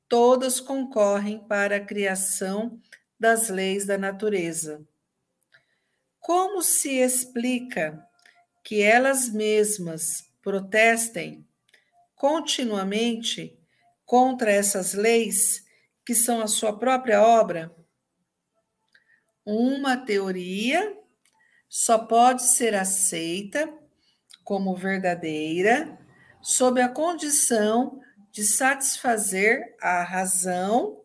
[0.08, 2.82] todas concorrem para a criação
[3.20, 4.86] das leis da natureza.
[6.20, 8.06] Como se explica
[8.64, 11.46] que elas mesmas protestem
[12.16, 13.58] continuamente
[14.06, 15.66] contra essas leis
[16.06, 17.76] que são a sua própria obra?
[19.46, 20.96] Uma teoria
[21.68, 23.72] só pode ser aceita
[24.44, 25.98] como verdadeira
[26.42, 28.00] sob a condição
[28.32, 31.04] de satisfazer a razão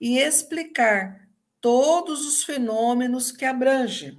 [0.00, 1.27] e explicar
[1.68, 4.16] todos os fenômenos que abrange.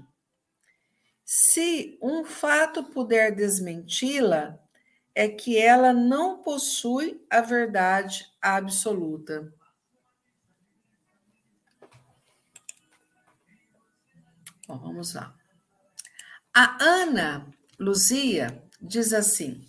[1.25, 4.59] Se um fato puder desmenti-la,
[5.15, 9.51] é que ela não possui a verdade absoluta.
[14.67, 15.35] Bom, vamos lá.
[16.53, 19.67] A Ana Luzia diz assim: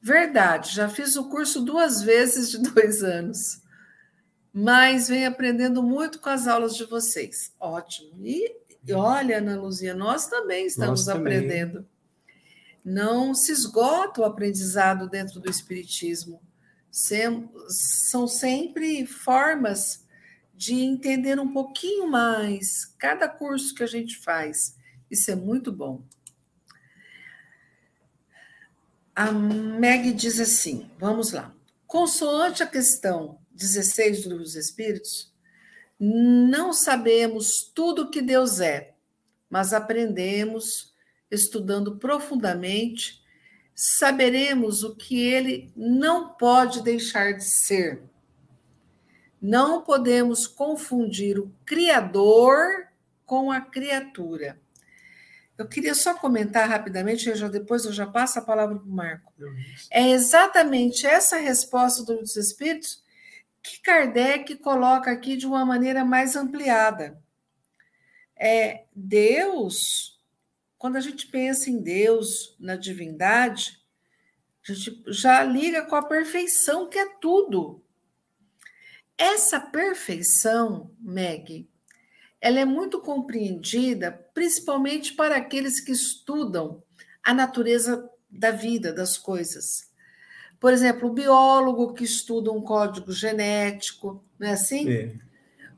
[0.00, 3.61] Verdade, já fiz o curso duas vezes de dois anos,
[4.52, 7.52] mas venho aprendendo muito com as aulas de vocês.
[7.58, 8.12] Ótimo.
[8.24, 11.86] E e olha, Ana Luzia, nós também estamos nós aprendendo.
[12.84, 16.42] Não se esgota o aprendizado dentro do Espiritismo.
[16.90, 20.04] são sempre formas
[20.52, 24.76] de entender um pouquinho mais cada curso que a gente faz.
[25.08, 26.02] Isso é muito bom.
[29.14, 31.54] A Meg diz assim: vamos lá.
[31.86, 35.32] Consoante a questão 16 do Livro dos Espíritos,
[35.98, 38.94] não sabemos tudo o que Deus é,
[39.48, 40.92] mas aprendemos
[41.30, 43.22] estudando profundamente,
[43.74, 48.02] saberemos o que ele não pode deixar de ser.
[49.40, 52.88] Não podemos confundir o Criador
[53.24, 54.60] com a criatura.
[55.56, 58.90] Eu queria só comentar rapidamente, eu já, depois eu já passo a palavra para o
[58.90, 59.32] Marco.
[59.90, 63.01] É exatamente essa resposta dos Espíritos
[63.62, 67.22] que Kardec coloca aqui de uma maneira mais ampliada.
[68.36, 70.20] É Deus,
[70.76, 73.80] quando a gente pensa em Deus, na divindade,
[74.68, 77.82] a gente já liga com a perfeição, que é tudo.
[79.16, 81.68] Essa perfeição, Meg,
[82.40, 86.82] ela é muito compreendida, principalmente para aqueles que estudam
[87.22, 89.91] a natureza da vida, das coisas.
[90.62, 94.88] Por exemplo, o biólogo que estuda um código genético, não é assim?
[94.88, 95.06] É.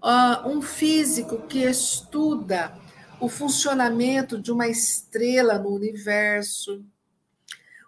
[0.03, 2.77] Uh, um físico que estuda
[3.19, 6.85] o funcionamento de uma estrela no universo,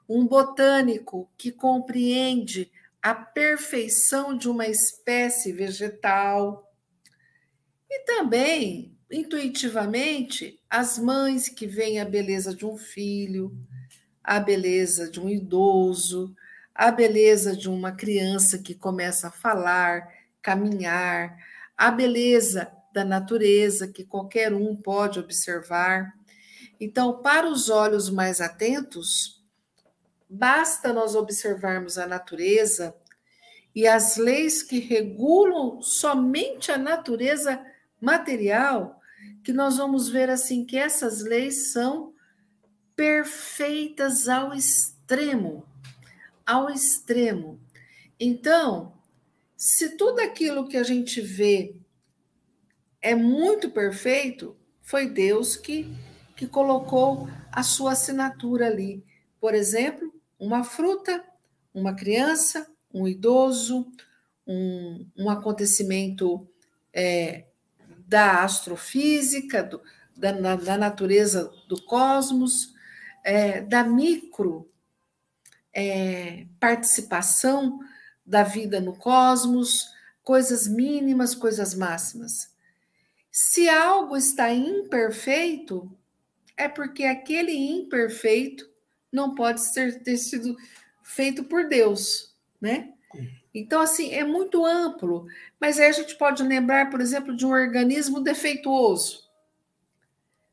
[0.09, 2.73] um botânico que compreende
[3.03, 6.73] a perfeição de uma espécie vegetal,
[7.91, 13.55] e também intuitivamente, as mães que veem a beleza de um filho,
[14.25, 16.35] a beleza de um idoso,
[16.77, 20.09] a beleza de uma criança que começa a falar,
[20.43, 21.37] caminhar,
[21.77, 26.15] a beleza da natureza que qualquer um pode observar.
[26.81, 29.43] Então, para os olhos mais atentos,
[30.29, 32.95] basta nós observarmos a natureza
[33.75, 37.63] e as leis que regulam somente a natureza
[38.01, 39.01] material,
[39.43, 42.15] que nós vamos ver assim que essas leis são
[42.95, 45.65] perfeitas ao extremo,
[46.47, 47.61] ao extremo.
[48.19, 48.95] Então,
[49.57, 51.75] se tudo aquilo que a gente vê
[53.03, 55.93] é muito perfeito, foi Deus que,
[56.37, 59.05] que colocou a sua assinatura ali.
[59.41, 61.25] Por exemplo, uma fruta,
[61.75, 63.91] uma criança, um idoso,
[64.47, 66.49] um, um acontecimento
[66.93, 67.47] é,
[68.07, 69.83] da astrofísica, do,
[70.17, 72.73] da, da, natureza do cosmos,
[73.25, 74.71] é, da micro
[75.77, 77.79] é, participação
[78.25, 79.89] da vida no cosmos,
[80.25, 82.51] coisas mínimas, coisas máximas.
[83.31, 85.89] Se algo está imperfeito,
[86.57, 88.69] é porque aquele imperfeito
[89.13, 90.57] não pode ser, ter sido
[91.03, 92.93] feito por Deus né?
[93.55, 95.27] Então, assim, é muito amplo,
[95.59, 99.25] mas aí a gente pode lembrar, por exemplo, de um organismo defeituoso.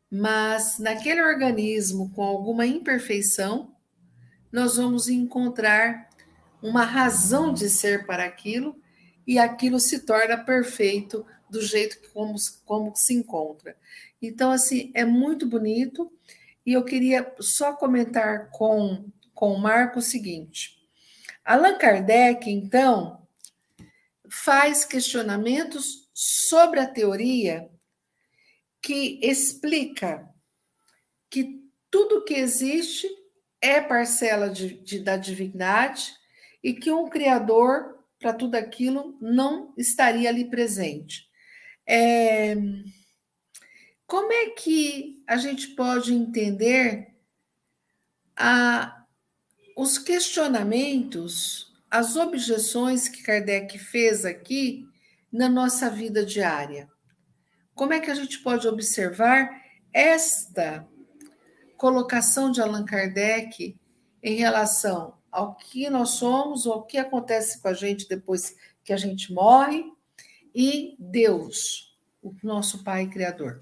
[0.10, 3.73] Mas naquele organismo com alguma imperfeição,
[4.54, 6.08] nós vamos encontrar
[6.62, 8.80] uma razão de ser para aquilo
[9.26, 13.76] e aquilo se torna perfeito do jeito que como, como se encontra.
[14.22, 16.08] Então, assim, é muito bonito
[16.64, 20.78] e eu queria só comentar com, com o Marco o seguinte.
[21.44, 23.28] Allan Kardec, então,
[24.30, 27.68] faz questionamentos sobre a teoria
[28.80, 30.30] que explica
[31.28, 33.08] que tudo que existe
[33.64, 36.12] é parcela de, de, da divindade
[36.62, 41.30] e que um criador para tudo aquilo não estaria ali presente.
[41.88, 42.56] É,
[44.06, 47.08] como é que a gente pode entender
[48.36, 49.06] a,
[49.78, 54.86] os questionamentos, as objeções que Kardec fez aqui
[55.32, 56.90] na nossa vida diária.
[57.74, 59.50] Como é que a gente pode observar
[59.94, 60.86] esta
[61.84, 63.76] colocação de Allan Kardec
[64.24, 68.56] em relação ao que nós somos, ao que acontece com a gente depois
[68.86, 69.84] que a gente morre
[70.56, 73.60] e Deus, o nosso Pai Criador?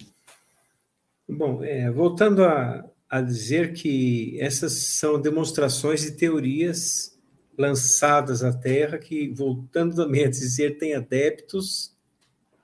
[1.27, 7.19] Bom, é, voltando a, a dizer que essas são demonstrações de teorias
[7.57, 11.91] lançadas à Terra, que, voltando também a dizer, tem adeptos,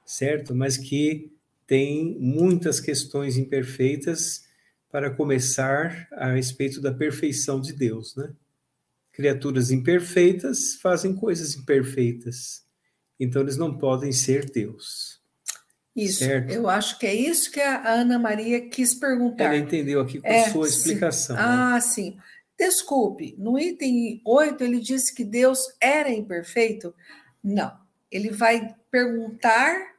[0.06, 0.54] certo?
[0.54, 1.32] Mas que
[1.66, 4.46] tem muitas questões imperfeitas
[4.92, 8.32] para começar a respeito da perfeição de Deus, né?
[9.12, 12.64] Criaturas imperfeitas fazem coisas imperfeitas,
[13.20, 15.18] então eles não podem ser Deus.
[15.96, 16.52] Isso, certo?
[16.52, 19.46] eu acho que é isso que a Ana Maria quis perguntar.
[19.46, 21.36] Ela entendeu aqui com é, a sua explicação.
[21.36, 21.42] Sim.
[21.42, 21.48] Né?
[21.50, 22.18] Ah, sim.
[22.58, 26.94] Desculpe, no item 8 ele disse que Deus era imperfeito?
[27.44, 27.76] Não.
[28.12, 29.97] Ele vai perguntar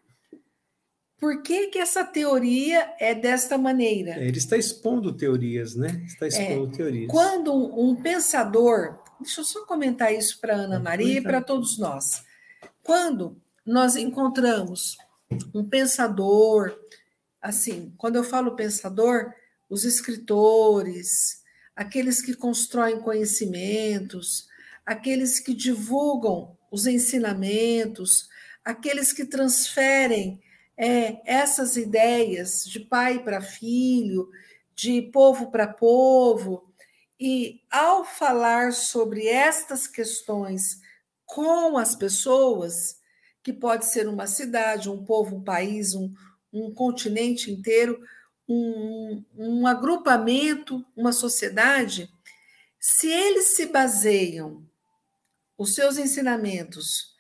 [1.19, 4.13] por que, que essa teoria é desta maneira.
[4.13, 6.03] É, ele está expondo teorias, né?
[6.07, 7.11] Está é, expondo é, teorias.
[7.11, 11.77] Quando um, um, pensador, deixa eu só comentar isso para Ana Maria e para todos
[11.77, 12.25] nós.
[12.83, 14.97] Quando nós encontramos
[15.53, 16.79] um pensador,
[17.43, 19.33] assim, quando eu falo pensador,
[19.69, 21.43] os escritores,
[21.75, 24.49] aqueles que constroem conhecimentos,
[24.87, 28.29] aqueles que divulgam os ensinamentos,
[28.65, 30.41] aqueles que transferem
[30.79, 34.31] é, essas ideias de pai para filho,
[34.77, 36.73] de povo para povo,
[37.19, 40.81] e ao falar sobre estas questões
[41.27, 42.97] com as pessoas,
[43.43, 46.15] que pode ser uma cidade, um povo, um país, um,
[46.53, 48.01] um continente inteiro,
[48.49, 52.09] um, um agrupamento, uma sociedade,
[52.79, 54.65] se eles se baseiam,
[55.57, 57.18] os seus ensinamentos,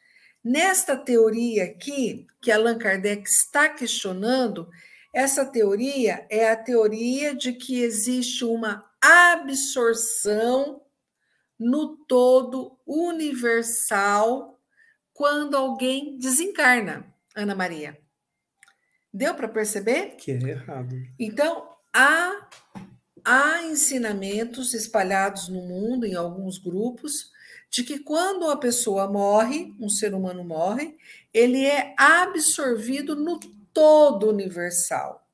[0.48, 4.66] nesta teoria aqui, que Allan Kardec está questionando,
[5.12, 10.80] essa teoria é a teoria de que existe uma absorção
[11.58, 14.58] no todo universal
[15.12, 17.98] quando alguém desencarna, Ana Maria.
[19.12, 20.16] Deu para perceber?
[20.16, 20.94] Que é errado.
[21.18, 22.48] Então, há,
[23.22, 27.32] há ensinamentos espalhados no mundo, em alguns grupos,
[27.70, 30.96] de que quando a pessoa morre, um ser humano morre,
[31.32, 33.38] ele é absorvido no
[33.72, 35.26] todo universal.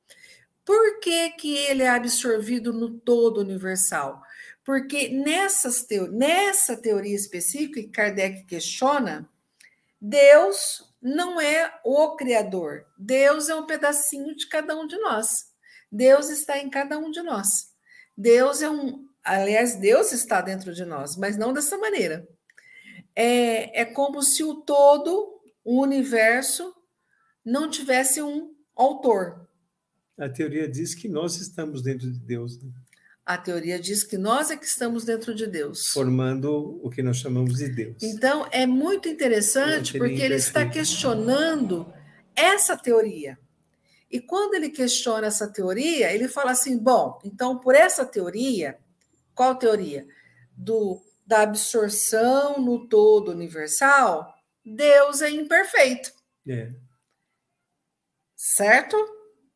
[0.64, 4.22] Por que, que ele é absorvido no todo universal?
[4.64, 9.28] Porque nessas teo nessa teoria específica que Kardec questiona,
[10.00, 12.86] Deus não é o Criador.
[12.96, 15.52] Deus é um pedacinho de cada um de nós.
[15.92, 17.72] Deus está em cada um de nós.
[18.16, 19.03] Deus é um.
[19.24, 22.28] Aliás, Deus está dentro de nós, mas não dessa maneira.
[23.16, 26.74] É, é como se o todo, o universo,
[27.44, 29.48] não tivesse um autor.
[30.18, 32.60] A teoria diz que nós estamos dentro de Deus.
[32.62, 32.70] Né?
[33.24, 35.86] A teoria diz que nós é que estamos dentro de Deus.
[35.88, 37.96] Formando o que nós chamamos de Deus.
[38.02, 41.90] Então, é muito interessante porque ele está questionando
[42.36, 43.38] essa teoria.
[44.10, 48.78] E quando ele questiona essa teoria, ele fala assim: bom, então por essa teoria,
[49.34, 50.06] qual teoria?
[50.56, 54.32] Do, da absorção no todo universal,
[54.64, 56.12] Deus é imperfeito.
[56.48, 56.72] É.
[58.36, 58.96] Certo?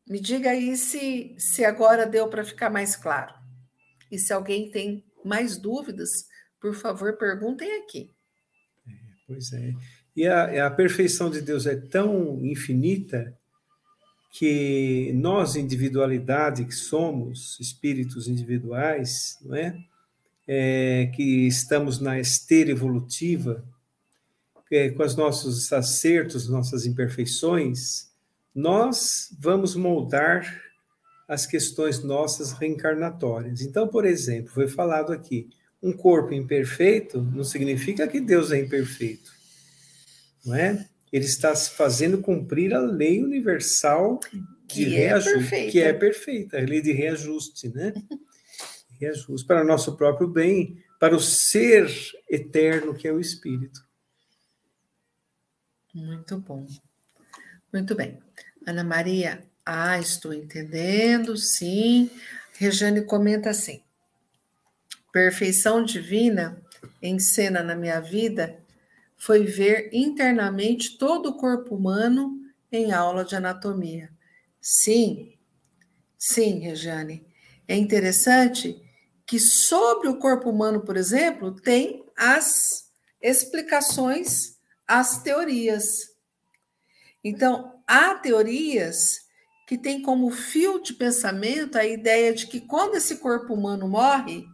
[0.07, 3.33] Me diga aí se, se agora deu para ficar mais claro.
[4.11, 6.09] E se alguém tem mais dúvidas,
[6.59, 8.11] por favor, perguntem aqui.
[8.87, 8.91] É,
[9.27, 9.73] pois é.
[10.15, 13.38] E a, a perfeição de Deus é tão infinita
[14.29, 19.77] que nós, individualidade que somos, espíritos individuais, não é?
[20.47, 23.63] é que estamos na esteira evolutiva,
[24.71, 28.09] é, com os nossos acertos, nossas imperfeições,
[28.53, 30.61] nós vamos moldar
[31.27, 33.61] as questões nossas reencarnatórias.
[33.61, 35.49] Então, por exemplo, foi falado aqui,
[35.81, 39.31] um corpo imperfeito não significa que Deus é imperfeito,
[40.45, 40.87] não é?
[41.11, 46.57] Ele está fazendo cumprir a lei universal de que é reajuste, é que é perfeita,
[46.57, 47.93] a lei de reajuste, né?
[48.99, 51.89] reajuste para o nosso próprio bem, para o ser
[52.29, 53.81] eterno que é o Espírito.
[55.93, 56.67] Muito bom.
[57.73, 58.19] Muito bem.
[58.65, 62.11] Ana Maria, ah, estou entendendo, sim.
[62.53, 63.81] Rejane comenta assim:
[65.11, 66.61] perfeição divina
[67.01, 68.59] em cena na minha vida
[69.19, 72.39] foi ver internamente todo o corpo humano
[72.71, 74.09] em aula de anatomia.
[74.61, 75.37] Sim,
[76.17, 77.27] sim, Rejane.
[77.67, 78.81] É interessante
[79.25, 82.89] que sobre o corpo humano, por exemplo, tem as
[83.21, 84.57] explicações,
[84.87, 85.85] as teorias.
[87.23, 89.19] Então, há teorias
[89.67, 94.47] que tem como fio de pensamento a ideia de que quando esse corpo humano morre,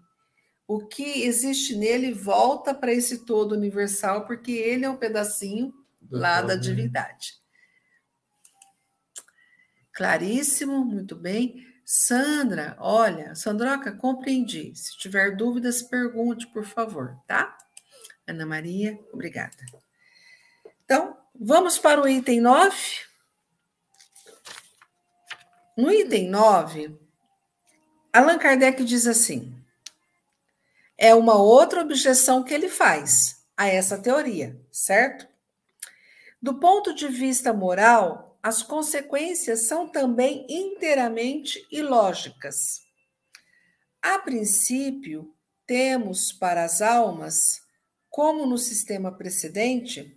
[0.68, 6.18] o que existe nele volta para esse todo universal, porque ele é um pedacinho do
[6.18, 7.39] lá da divindade.
[9.93, 11.66] Claríssimo, muito bem.
[11.86, 14.76] Sandra, olha, Sandroca, compreendi.
[14.76, 17.55] Se tiver dúvidas, pergunte, por favor, tá?
[18.28, 19.55] Ana Maria, obrigada.
[20.84, 22.76] Então, vamos para o item 9.
[25.78, 26.97] No item 9,
[28.11, 29.53] Allan Kardec diz assim:
[30.98, 35.28] é uma outra objeção que ele faz a essa teoria, certo?
[36.41, 42.84] Do ponto de vista moral, as consequências são também inteiramente ilógicas.
[44.02, 45.34] A princípio,
[45.66, 47.62] temos para as almas,
[48.10, 50.16] como no sistema precedente,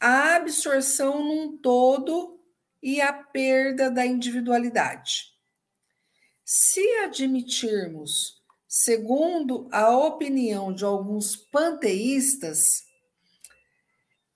[0.00, 2.40] a absorção num todo
[2.82, 5.34] e a perda da individualidade.
[6.44, 12.84] Se admitirmos, segundo a opinião de alguns panteístas,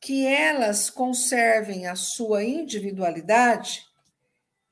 [0.00, 3.84] que elas conservem a sua individualidade,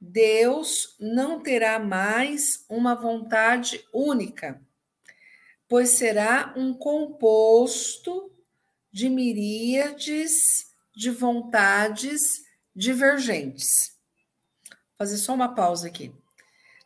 [0.01, 4.63] Deus não terá mais uma vontade única,
[5.69, 8.33] pois será um composto
[8.93, 10.33] de miríades
[10.97, 12.23] de vontades
[12.75, 13.69] divergentes.
[14.71, 16.13] Vou fazer só uma pausa aqui.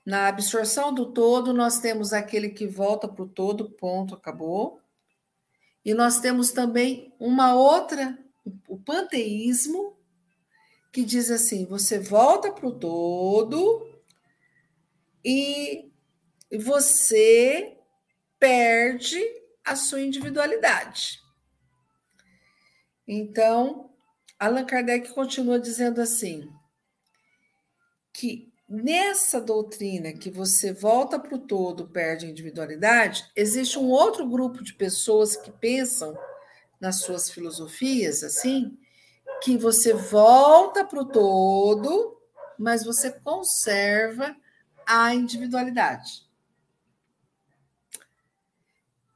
[0.04, 4.80] Na absorção do todo, nós temos aquele que volta para o todo, ponto, acabou.
[5.84, 8.18] E nós temos também uma outra,
[8.68, 9.96] o panteísmo,
[10.92, 13.88] que diz assim: você volta para o todo
[15.24, 15.90] e
[16.52, 17.78] você
[18.38, 19.20] perde
[19.64, 21.20] a sua individualidade.
[23.06, 23.90] Então,
[24.38, 26.48] Allan Kardec continua dizendo assim:
[28.12, 34.26] que nessa doutrina que você volta para o todo, perde a individualidade, existe um outro
[34.26, 36.16] grupo de pessoas que pensam
[36.80, 38.76] nas suas filosofias assim,
[39.42, 42.18] que você volta para o todo,
[42.58, 44.34] mas você conserva
[44.86, 46.26] a individualidade.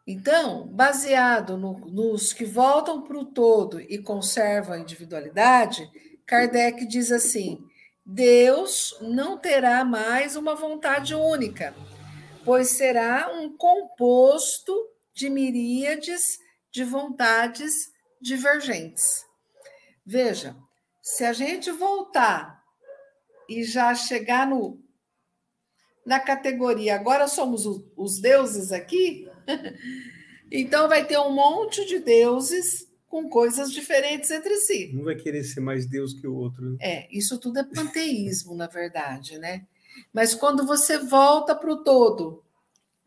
[0.07, 5.91] Então, baseado no, nos que voltam para o todo e conservam a individualidade,
[6.27, 7.66] Kardec diz assim:
[8.09, 11.75] Deus não terá mais uma vontade única,
[12.45, 14.73] pois será um composto
[15.13, 16.39] de miríades
[16.71, 17.91] de vontades
[18.21, 19.27] divergentes.
[20.05, 20.55] Veja,
[21.03, 22.63] se a gente voltar
[23.49, 24.81] e já chegar no
[26.07, 27.65] na categoria agora somos
[27.97, 29.29] os deuses aqui,
[30.49, 34.93] então vai ter um monte de deuses com coisas diferentes entre si.
[34.95, 36.71] Um vai querer ser mais Deus que o outro.
[36.73, 36.77] Né?
[36.81, 39.65] É, isso tudo é panteísmo, na verdade, né?
[40.13, 42.43] Mas quando você volta para o todo,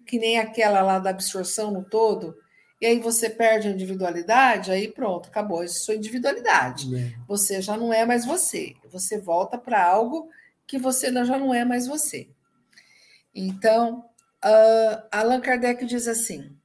[0.05, 2.35] que nem aquela lá da absorção no todo,
[2.81, 6.95] e aí você perde a individualidade, aí pronto, acabou isso sua individualidade.
[6.95, 7.13] É.
[7.27, 8.75] Você já não é mais você.
[8.89, 10.29] Você volta para algo
[10.65, 12.29] que você já não é mais você.
[13.35, 14.05] Então,
[14.43, 16.55] uh, Allan Kardec diz assim: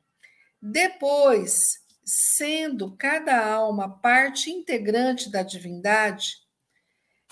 [0.62, 6.36] depois, sendo cada alma parte integrante da divindade,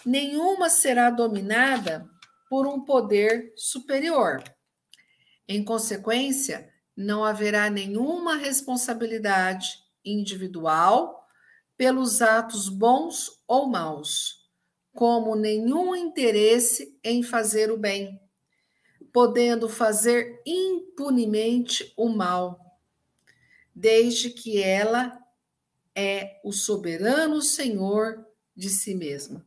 [0.05, 2.09] nenhuma será dominada
[2.49, 4.43] por um poder superior.
[5.49, 11.27] Em consequência, não haverá nenhuma responsabilidade individual
[11.77, 14.49] pelos atos bons ou maus,
[14.95, 18.21] como nenhum interesse em fazer o bem,
[19.13, 22.62] podendo fazer impunemente o mal,
[23.75, 25.19] desde que ela
[25.95, 29.45] é o soberano Senhor de si mesma.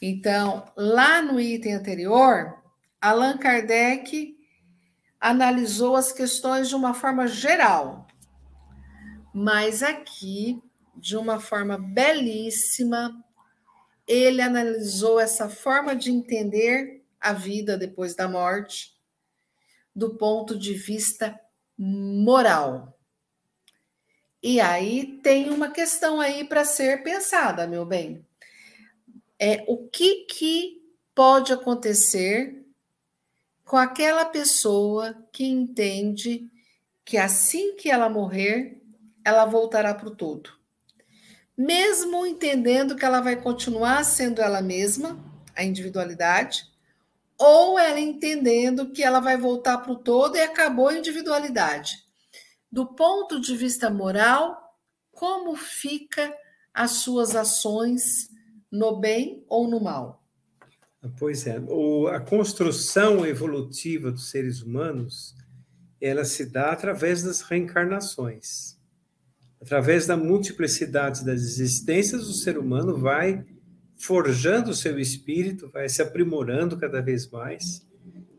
[0.00, 2.60] Então, lá no item anterior,
[3.00, 4.36] Allan Kardec
[5.20, 8.08] analisou as questões de uma forma geral,
[9.32, 10.60] mas aqui,
[10.96, 13.24] de uma forma belíssima,
[14.06, 18.92] ele analisou essa forma de entender a vida depois da morte
[19.94, 21.38] do ponto de vista
[21.78, 22.98] moral.
[24.42, 28.26] E aí tem uma questão aí para ser pensada, meu bem.
[29.38, 30.82] É o que que
[31.14, 32.64] pode acontecer
[33.64, 36.50] com aquela pessoa que entende
[37.04, 38.80] que assim que ela morrer,
[39.24, 40.50] ela voltará para o todo.
[41.56, 45.18] Mesmo entendendo que ela vai continuar sendo ela mesma,
[45.54, 46.71] a individualidade,
[47.38, 52.04] ou ela entendendo que ela vai voltar para o todo e acabou a individualidade.
[52.70, 54.56] Do ponto de vista moral,
[55.10, 56.34] como fica
[56.72, 58.30] as suas ações
[58.70, 60.22] no bem ou no mal?
[61.18, 65.34] Pois é, o, a construção evolutiva dos seres humanos,
[66.00, 68.78] ela se dá através das reencarnações.
[69.60, 73.44] Através da multiplicidade das existências, o ser humano vai
[74.02, 77.86] forjando o seu espírito, vai se aprimorando cada vez mais.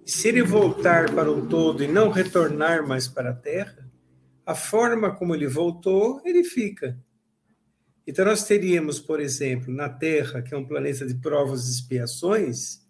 [0.05, 3.89] E se ele voltar para um todo e não retornar mais para a Terra,
[4.45, 6.99] a forma como ele voltou, ele fica.
[8.05, 12.82] Então, nós teríamos, por exemplo, na Terra, que é um planeta de provas e expiações,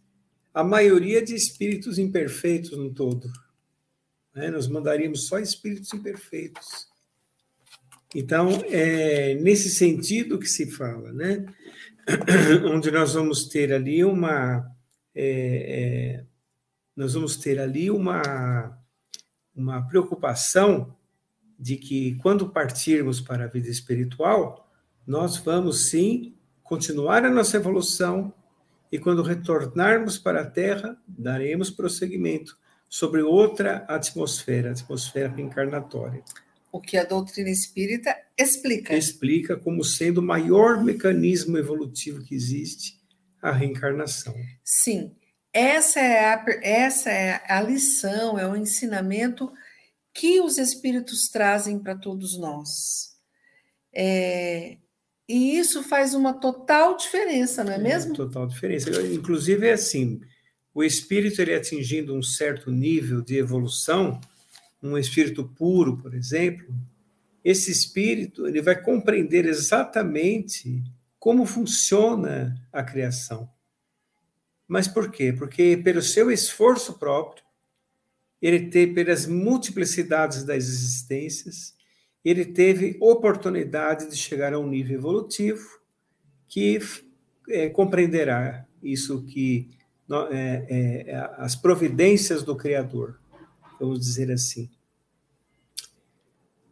[0.52, 3.32] a maioria de espíritos imperfeitos no todo.
[4.34, 4.50] Né?
[4.50, 6.88] Nós mandaríamos só espíritos imperfeitos.
[8.16, 11.46] Então, é nesse sentido que se fala, né?
[12.72, 14.70] onde nós vamos ter ali uma.
[15.16, 16.26] É, é,
[16.96, 18.78] nós vamos ter ali uma,
[19.56, 20.96] uma preocupação
[21.58, 24.70] de que, quando partirmos para a vida espiritual,
[25.06, 28.34] nós vamos sim continuar a nossa evolução
[28.92, 36.24] e quando retornarmos para a Terra, daremos prosseguimento sobre outra atmosfera, atmosfera reencarnatória.
[36.74, 38.98] O que a doutrina espírita explica.
[38.98, 43.00] Explica como sendo o maior mecanismo evolutivo que existe,
[43.40, 44.34] a reencarnação.
[44.64, 45.16] Sim,
[45.54, 49.54] essa é a, essa é a lição, é o ensinamento
[50.12, 53.14] que os espíritos trazem para todos nós.
[53.94, 54.78] É,
[55.30, 58.16] e isso faz uma total diferença, não é, é mesmo?
[58.16, 58.90] Total diferença.
[59.14, 60.20] Inclusive, é assim:
[60.74, 64.20] o espírito ele atingindo um certo nível de evolução,
[64.84, 66.76] um espírito puro, por exemplo,
[67.44, 70.84] esse espírito ele vai compreender exatamente
[71.20, 73.50] como funciona a criação.
[74.68, 75.32] Mas por quê?
[75.34, 77.44] Porque pelo seu esforço próprio,
[78.42, 81.74] ele tem pelas multiplicidades das existências,
[82.24, 85.80] ele teve oportunidade de chegar a um nível evolutivo
[86.48, 86.80] que
[87.50, 89.70] é, compreenderá isso que
[90.32, 93.20] é, é, as providências do Criador,
[93.80, 94.70] vamos dizer assim.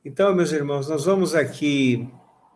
[0.03, 2.09] Então, meus irmãos, nós vamos aqui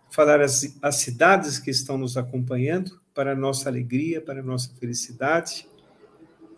[0.09, 5.67] falar as, as cidades que estão nos acompanhando para nossa alegria, para nossa felicidade.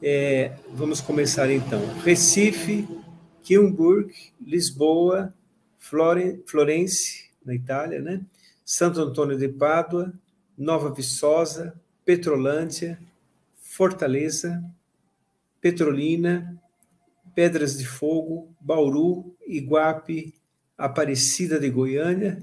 [0.01, 1.81] É, vamos começar então.
[2.03, 2.87] Recife,
[3.43, 5.33] Quilmburg, Lisboa,
[5.77, 8.21] Florence, na Itália, né?
[8.63, 10.13] Santo Antônio de Pádua,
[10.57, 11.73] Nova Viçosa,
[12.03, 12.99] Petrolândia,
[13.61, 14.63] Fortaleza,
[15.61, 16.61] Petrolina,
[17.37, 20.33] Pedras de Fogo, Bauru, Iguape,
[20.75, 22.41] Aparecida de Goiânia,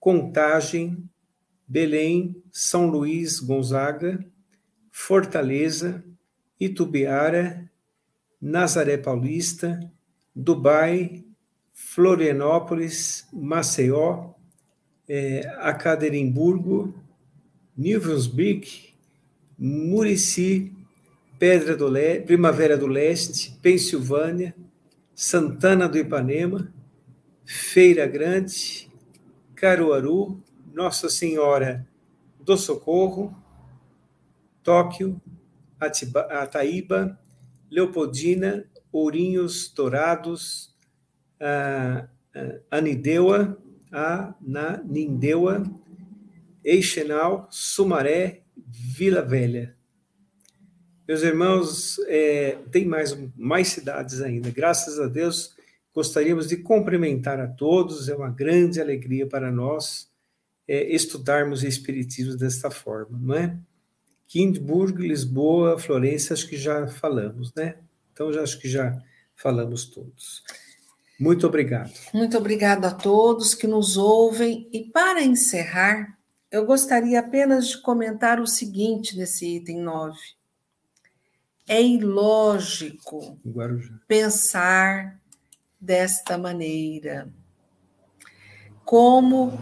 [0.00, 1.06] Contagem,
[1.66, 4.24] Belém, São Luís Gonzaga,
[4.90, 6.02] Fortaleza,
[6.58, 7.70] Itubiara,
[8.40, 9.78] Nazaré Paulista,
[10.34, 11.22] Dubai,
[11.70, 14.32] Florianópolis, Maceió,
[15.06, 16.94] é, Academburgo,
[17.76, 18.94] Nivelsbrick,
[19.58, 20.77] Murici,
[21.38, 24.56] Pedra do Le Primavera do Leste, Pensilvânia,
[25.14, 26.72] Santana do Ipanema,
[27.44, 28.90] Feira Grande,
[29.54, 30.42] Caruaru,
[30.74, 31.86] Nossa Senhora
[32.40, 33.32] do Socorro,
[34.64, 35.20] Tóquio,
[35.78, 37.16] Atiba, Ataíba,
[37.70, 40.74] Leopoldina, Ourinhos Dourados,
[42.68, 43.56] Anideua,
[43.92, 45.62] Ananindeua,
[46.64, 49.77] Eixenal, Sumaré, Vila Velha.
[51.08, 54.50] Meus irmãos, é, tem mais, mais cidades ainda.
[54.50, 55.56] Graças a Deus,
[55.94, 58.10] gostaríamos de cumprimentar a todos.
[58.10, 60.10] É uma grande alegria para nós
[60.68, 63.56] é, estudarmos Espiritismo desta forma, não é?
[64.26, 67.76] Quindburg, Lisboa, Florença, acho que já falamos, né?
[68.12, 69.02] Então, já acho que já
[69.34, 70.42] falamos todos.
[71.18, 71.90] Muito obrigado.
[72.12, 74.68] Muito obrigado a todos que nos ouvem.
[74.70, 76.18] E para encerrar,
[76.50, 80.14] eu gostaria apenas de comentar o seguinte nesse item 9
[81.68, 83.38] é ilógico
[84.08, 85.20] pensar
[85.78, 87.30] desta maneira.
[88.84, 89.52] Como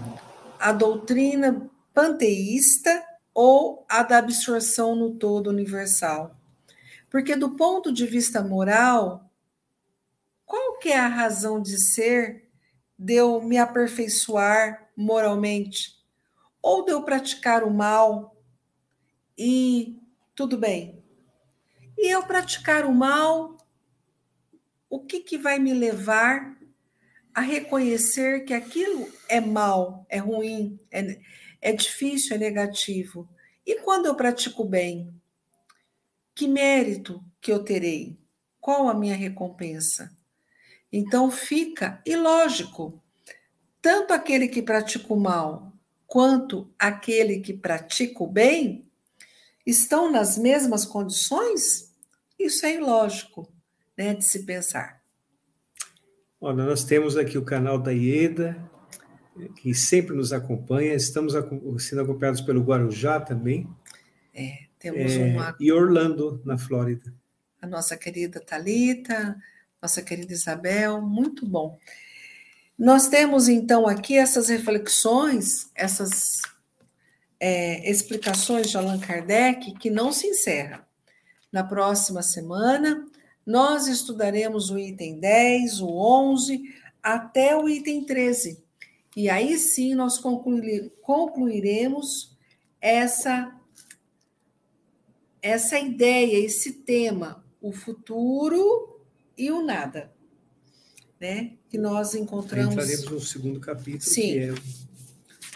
[0.61, 3.05] a doutrina panteísta
[3.35, 6.35] ou a da absorção no todo universal.
[7.11, 9.29] Porque do ponto de vista moral,
[10.45, 12.49] qual que é a razão de ser
[12.99, 15.97] de eu me aperfeiçoar moralmente?
[16.63, 18.37] Ou de eu praticar o mal
[19.37, 19.99] e
[20.35, 21.03] tudo bem,
[21.97, 23.57] e eu praticar o mal,
[24.89, 26.57] o que, que vai me levar
[27.35, 31.19] a reconhecer que aquilo é mal, é ruim, é,
[31.61, 33.29] é difícil, é negativo?
[33.65, 35.13] E quando eu pratico bem,
[36.35, 38.19] que mérito que eu terei?
[38.61, 40.15] Qual a minha recompensa?
[40.93, 43.03] Então fica ilógico.
[43.83, 45.73] Tanto aquele que pratica o mal
[46.07, 48.89] quanto aquele que pratica o bem
[49.65, 51.86] estão nas mesmas condições?
[52.39, 53.51] Isso é ilógico
[53.97, 55.03] né, de se pensar.
[56.41, 58.57] Olha, nós temos aqui o canal da IEDA,
[59.57, 61.35] que sempre nos acompanha, estamos
[61.79, 63.69] sendo acompanhados pelo Guarujá também.
[64.35, 65.57] É, temos é, uma...
[65.59, 67.13] E Orlando, na Flórida.
[67.61, 69.37] A nossa querida Talita,
[69.81, 71.79] nossa querida Isabel, muito bom.
[72.79, 76.43] Nós temos então aqui essas reflexões, essas
[77.41, 80.86] é, explicações de Allan Kardec que não se encerram.
[81.53, 83.07] Na próxima semana,
[83.45, 86.63] nós estudaremos o item 10, o 11,
[87.03, 88.63] até o item 13.
[89.17, 90.19] E aí sim nós
[91.03, 92.37] concluiremos
[92.81, 93.53] essa
[95.41, 99.01] essa ideia, esse tema, o futuro
[99.39, 100.13] e o nada,
[101.21, 101.53] né?
[101.71, 102.75] Que nós encontramos.
[102.75, 104.39] Entraremos no segundo capítulo, Sim.
[104.41, 104.55] é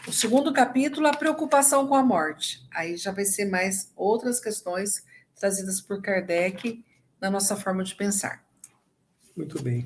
[0.07, 2.65] o segundo capítulo, a preocupação com a morte.
[2.73, 5.05] Aí já vai ser mais outras questões
[5.41, 6.85] trazidas por Kardec
[7.19, 8.45] na nossa forma de pensar.
[9.35, 9.85] Muito bem.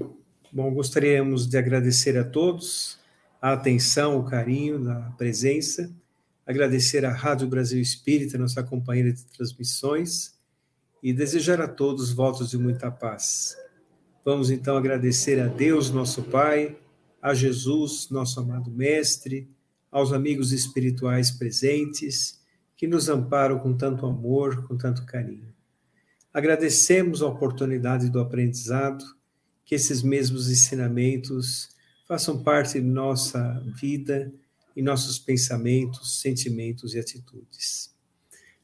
[0.52, 2.98] Bom, gostaríamos de agradecer a todos
[3.40, 5.94] a atenção, o carinho, a presença,
[6.46, 10.34] agradecer à Rádio Brasil Espírita, nossa companheira de transmissões,
[11.02, 13.56] e desejar a todos votos de muita paz.
[14.24, 16.76] Vamos então agradecer a Deus, nosso Pai,
[17.20, 19.48] a Jesus, nosso amado Mestre,
[19.92, 22.42] aos amigos espirituais presentes
[22.76, 25.54] que nos amparam com tanto amor, com tanto carinho.
[26.32, 29.04] Agradecemos a oportunidade do aprendizado,
[29.64, 31.68] que esses mesmos ensinamentos
[32.06, 34.32] façam parte de nossa vida
[34.76, 37.94] e nossos pensamentos, sentimentos e atitudes.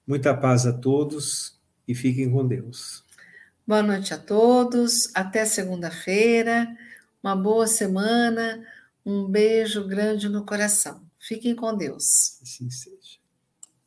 [0.06, 3.04] Muita paz a todos e fiquem com Deus.
[3.66, 6.76] Boa noite a todos, até segunda-feira,
[7.22, 8.66] uma boa semana,
[9.06, 11.00] um beijo grande no coração.
[11.18, 12.40] Fiquem com Deus.
[12.42, 13.20] Assim seja.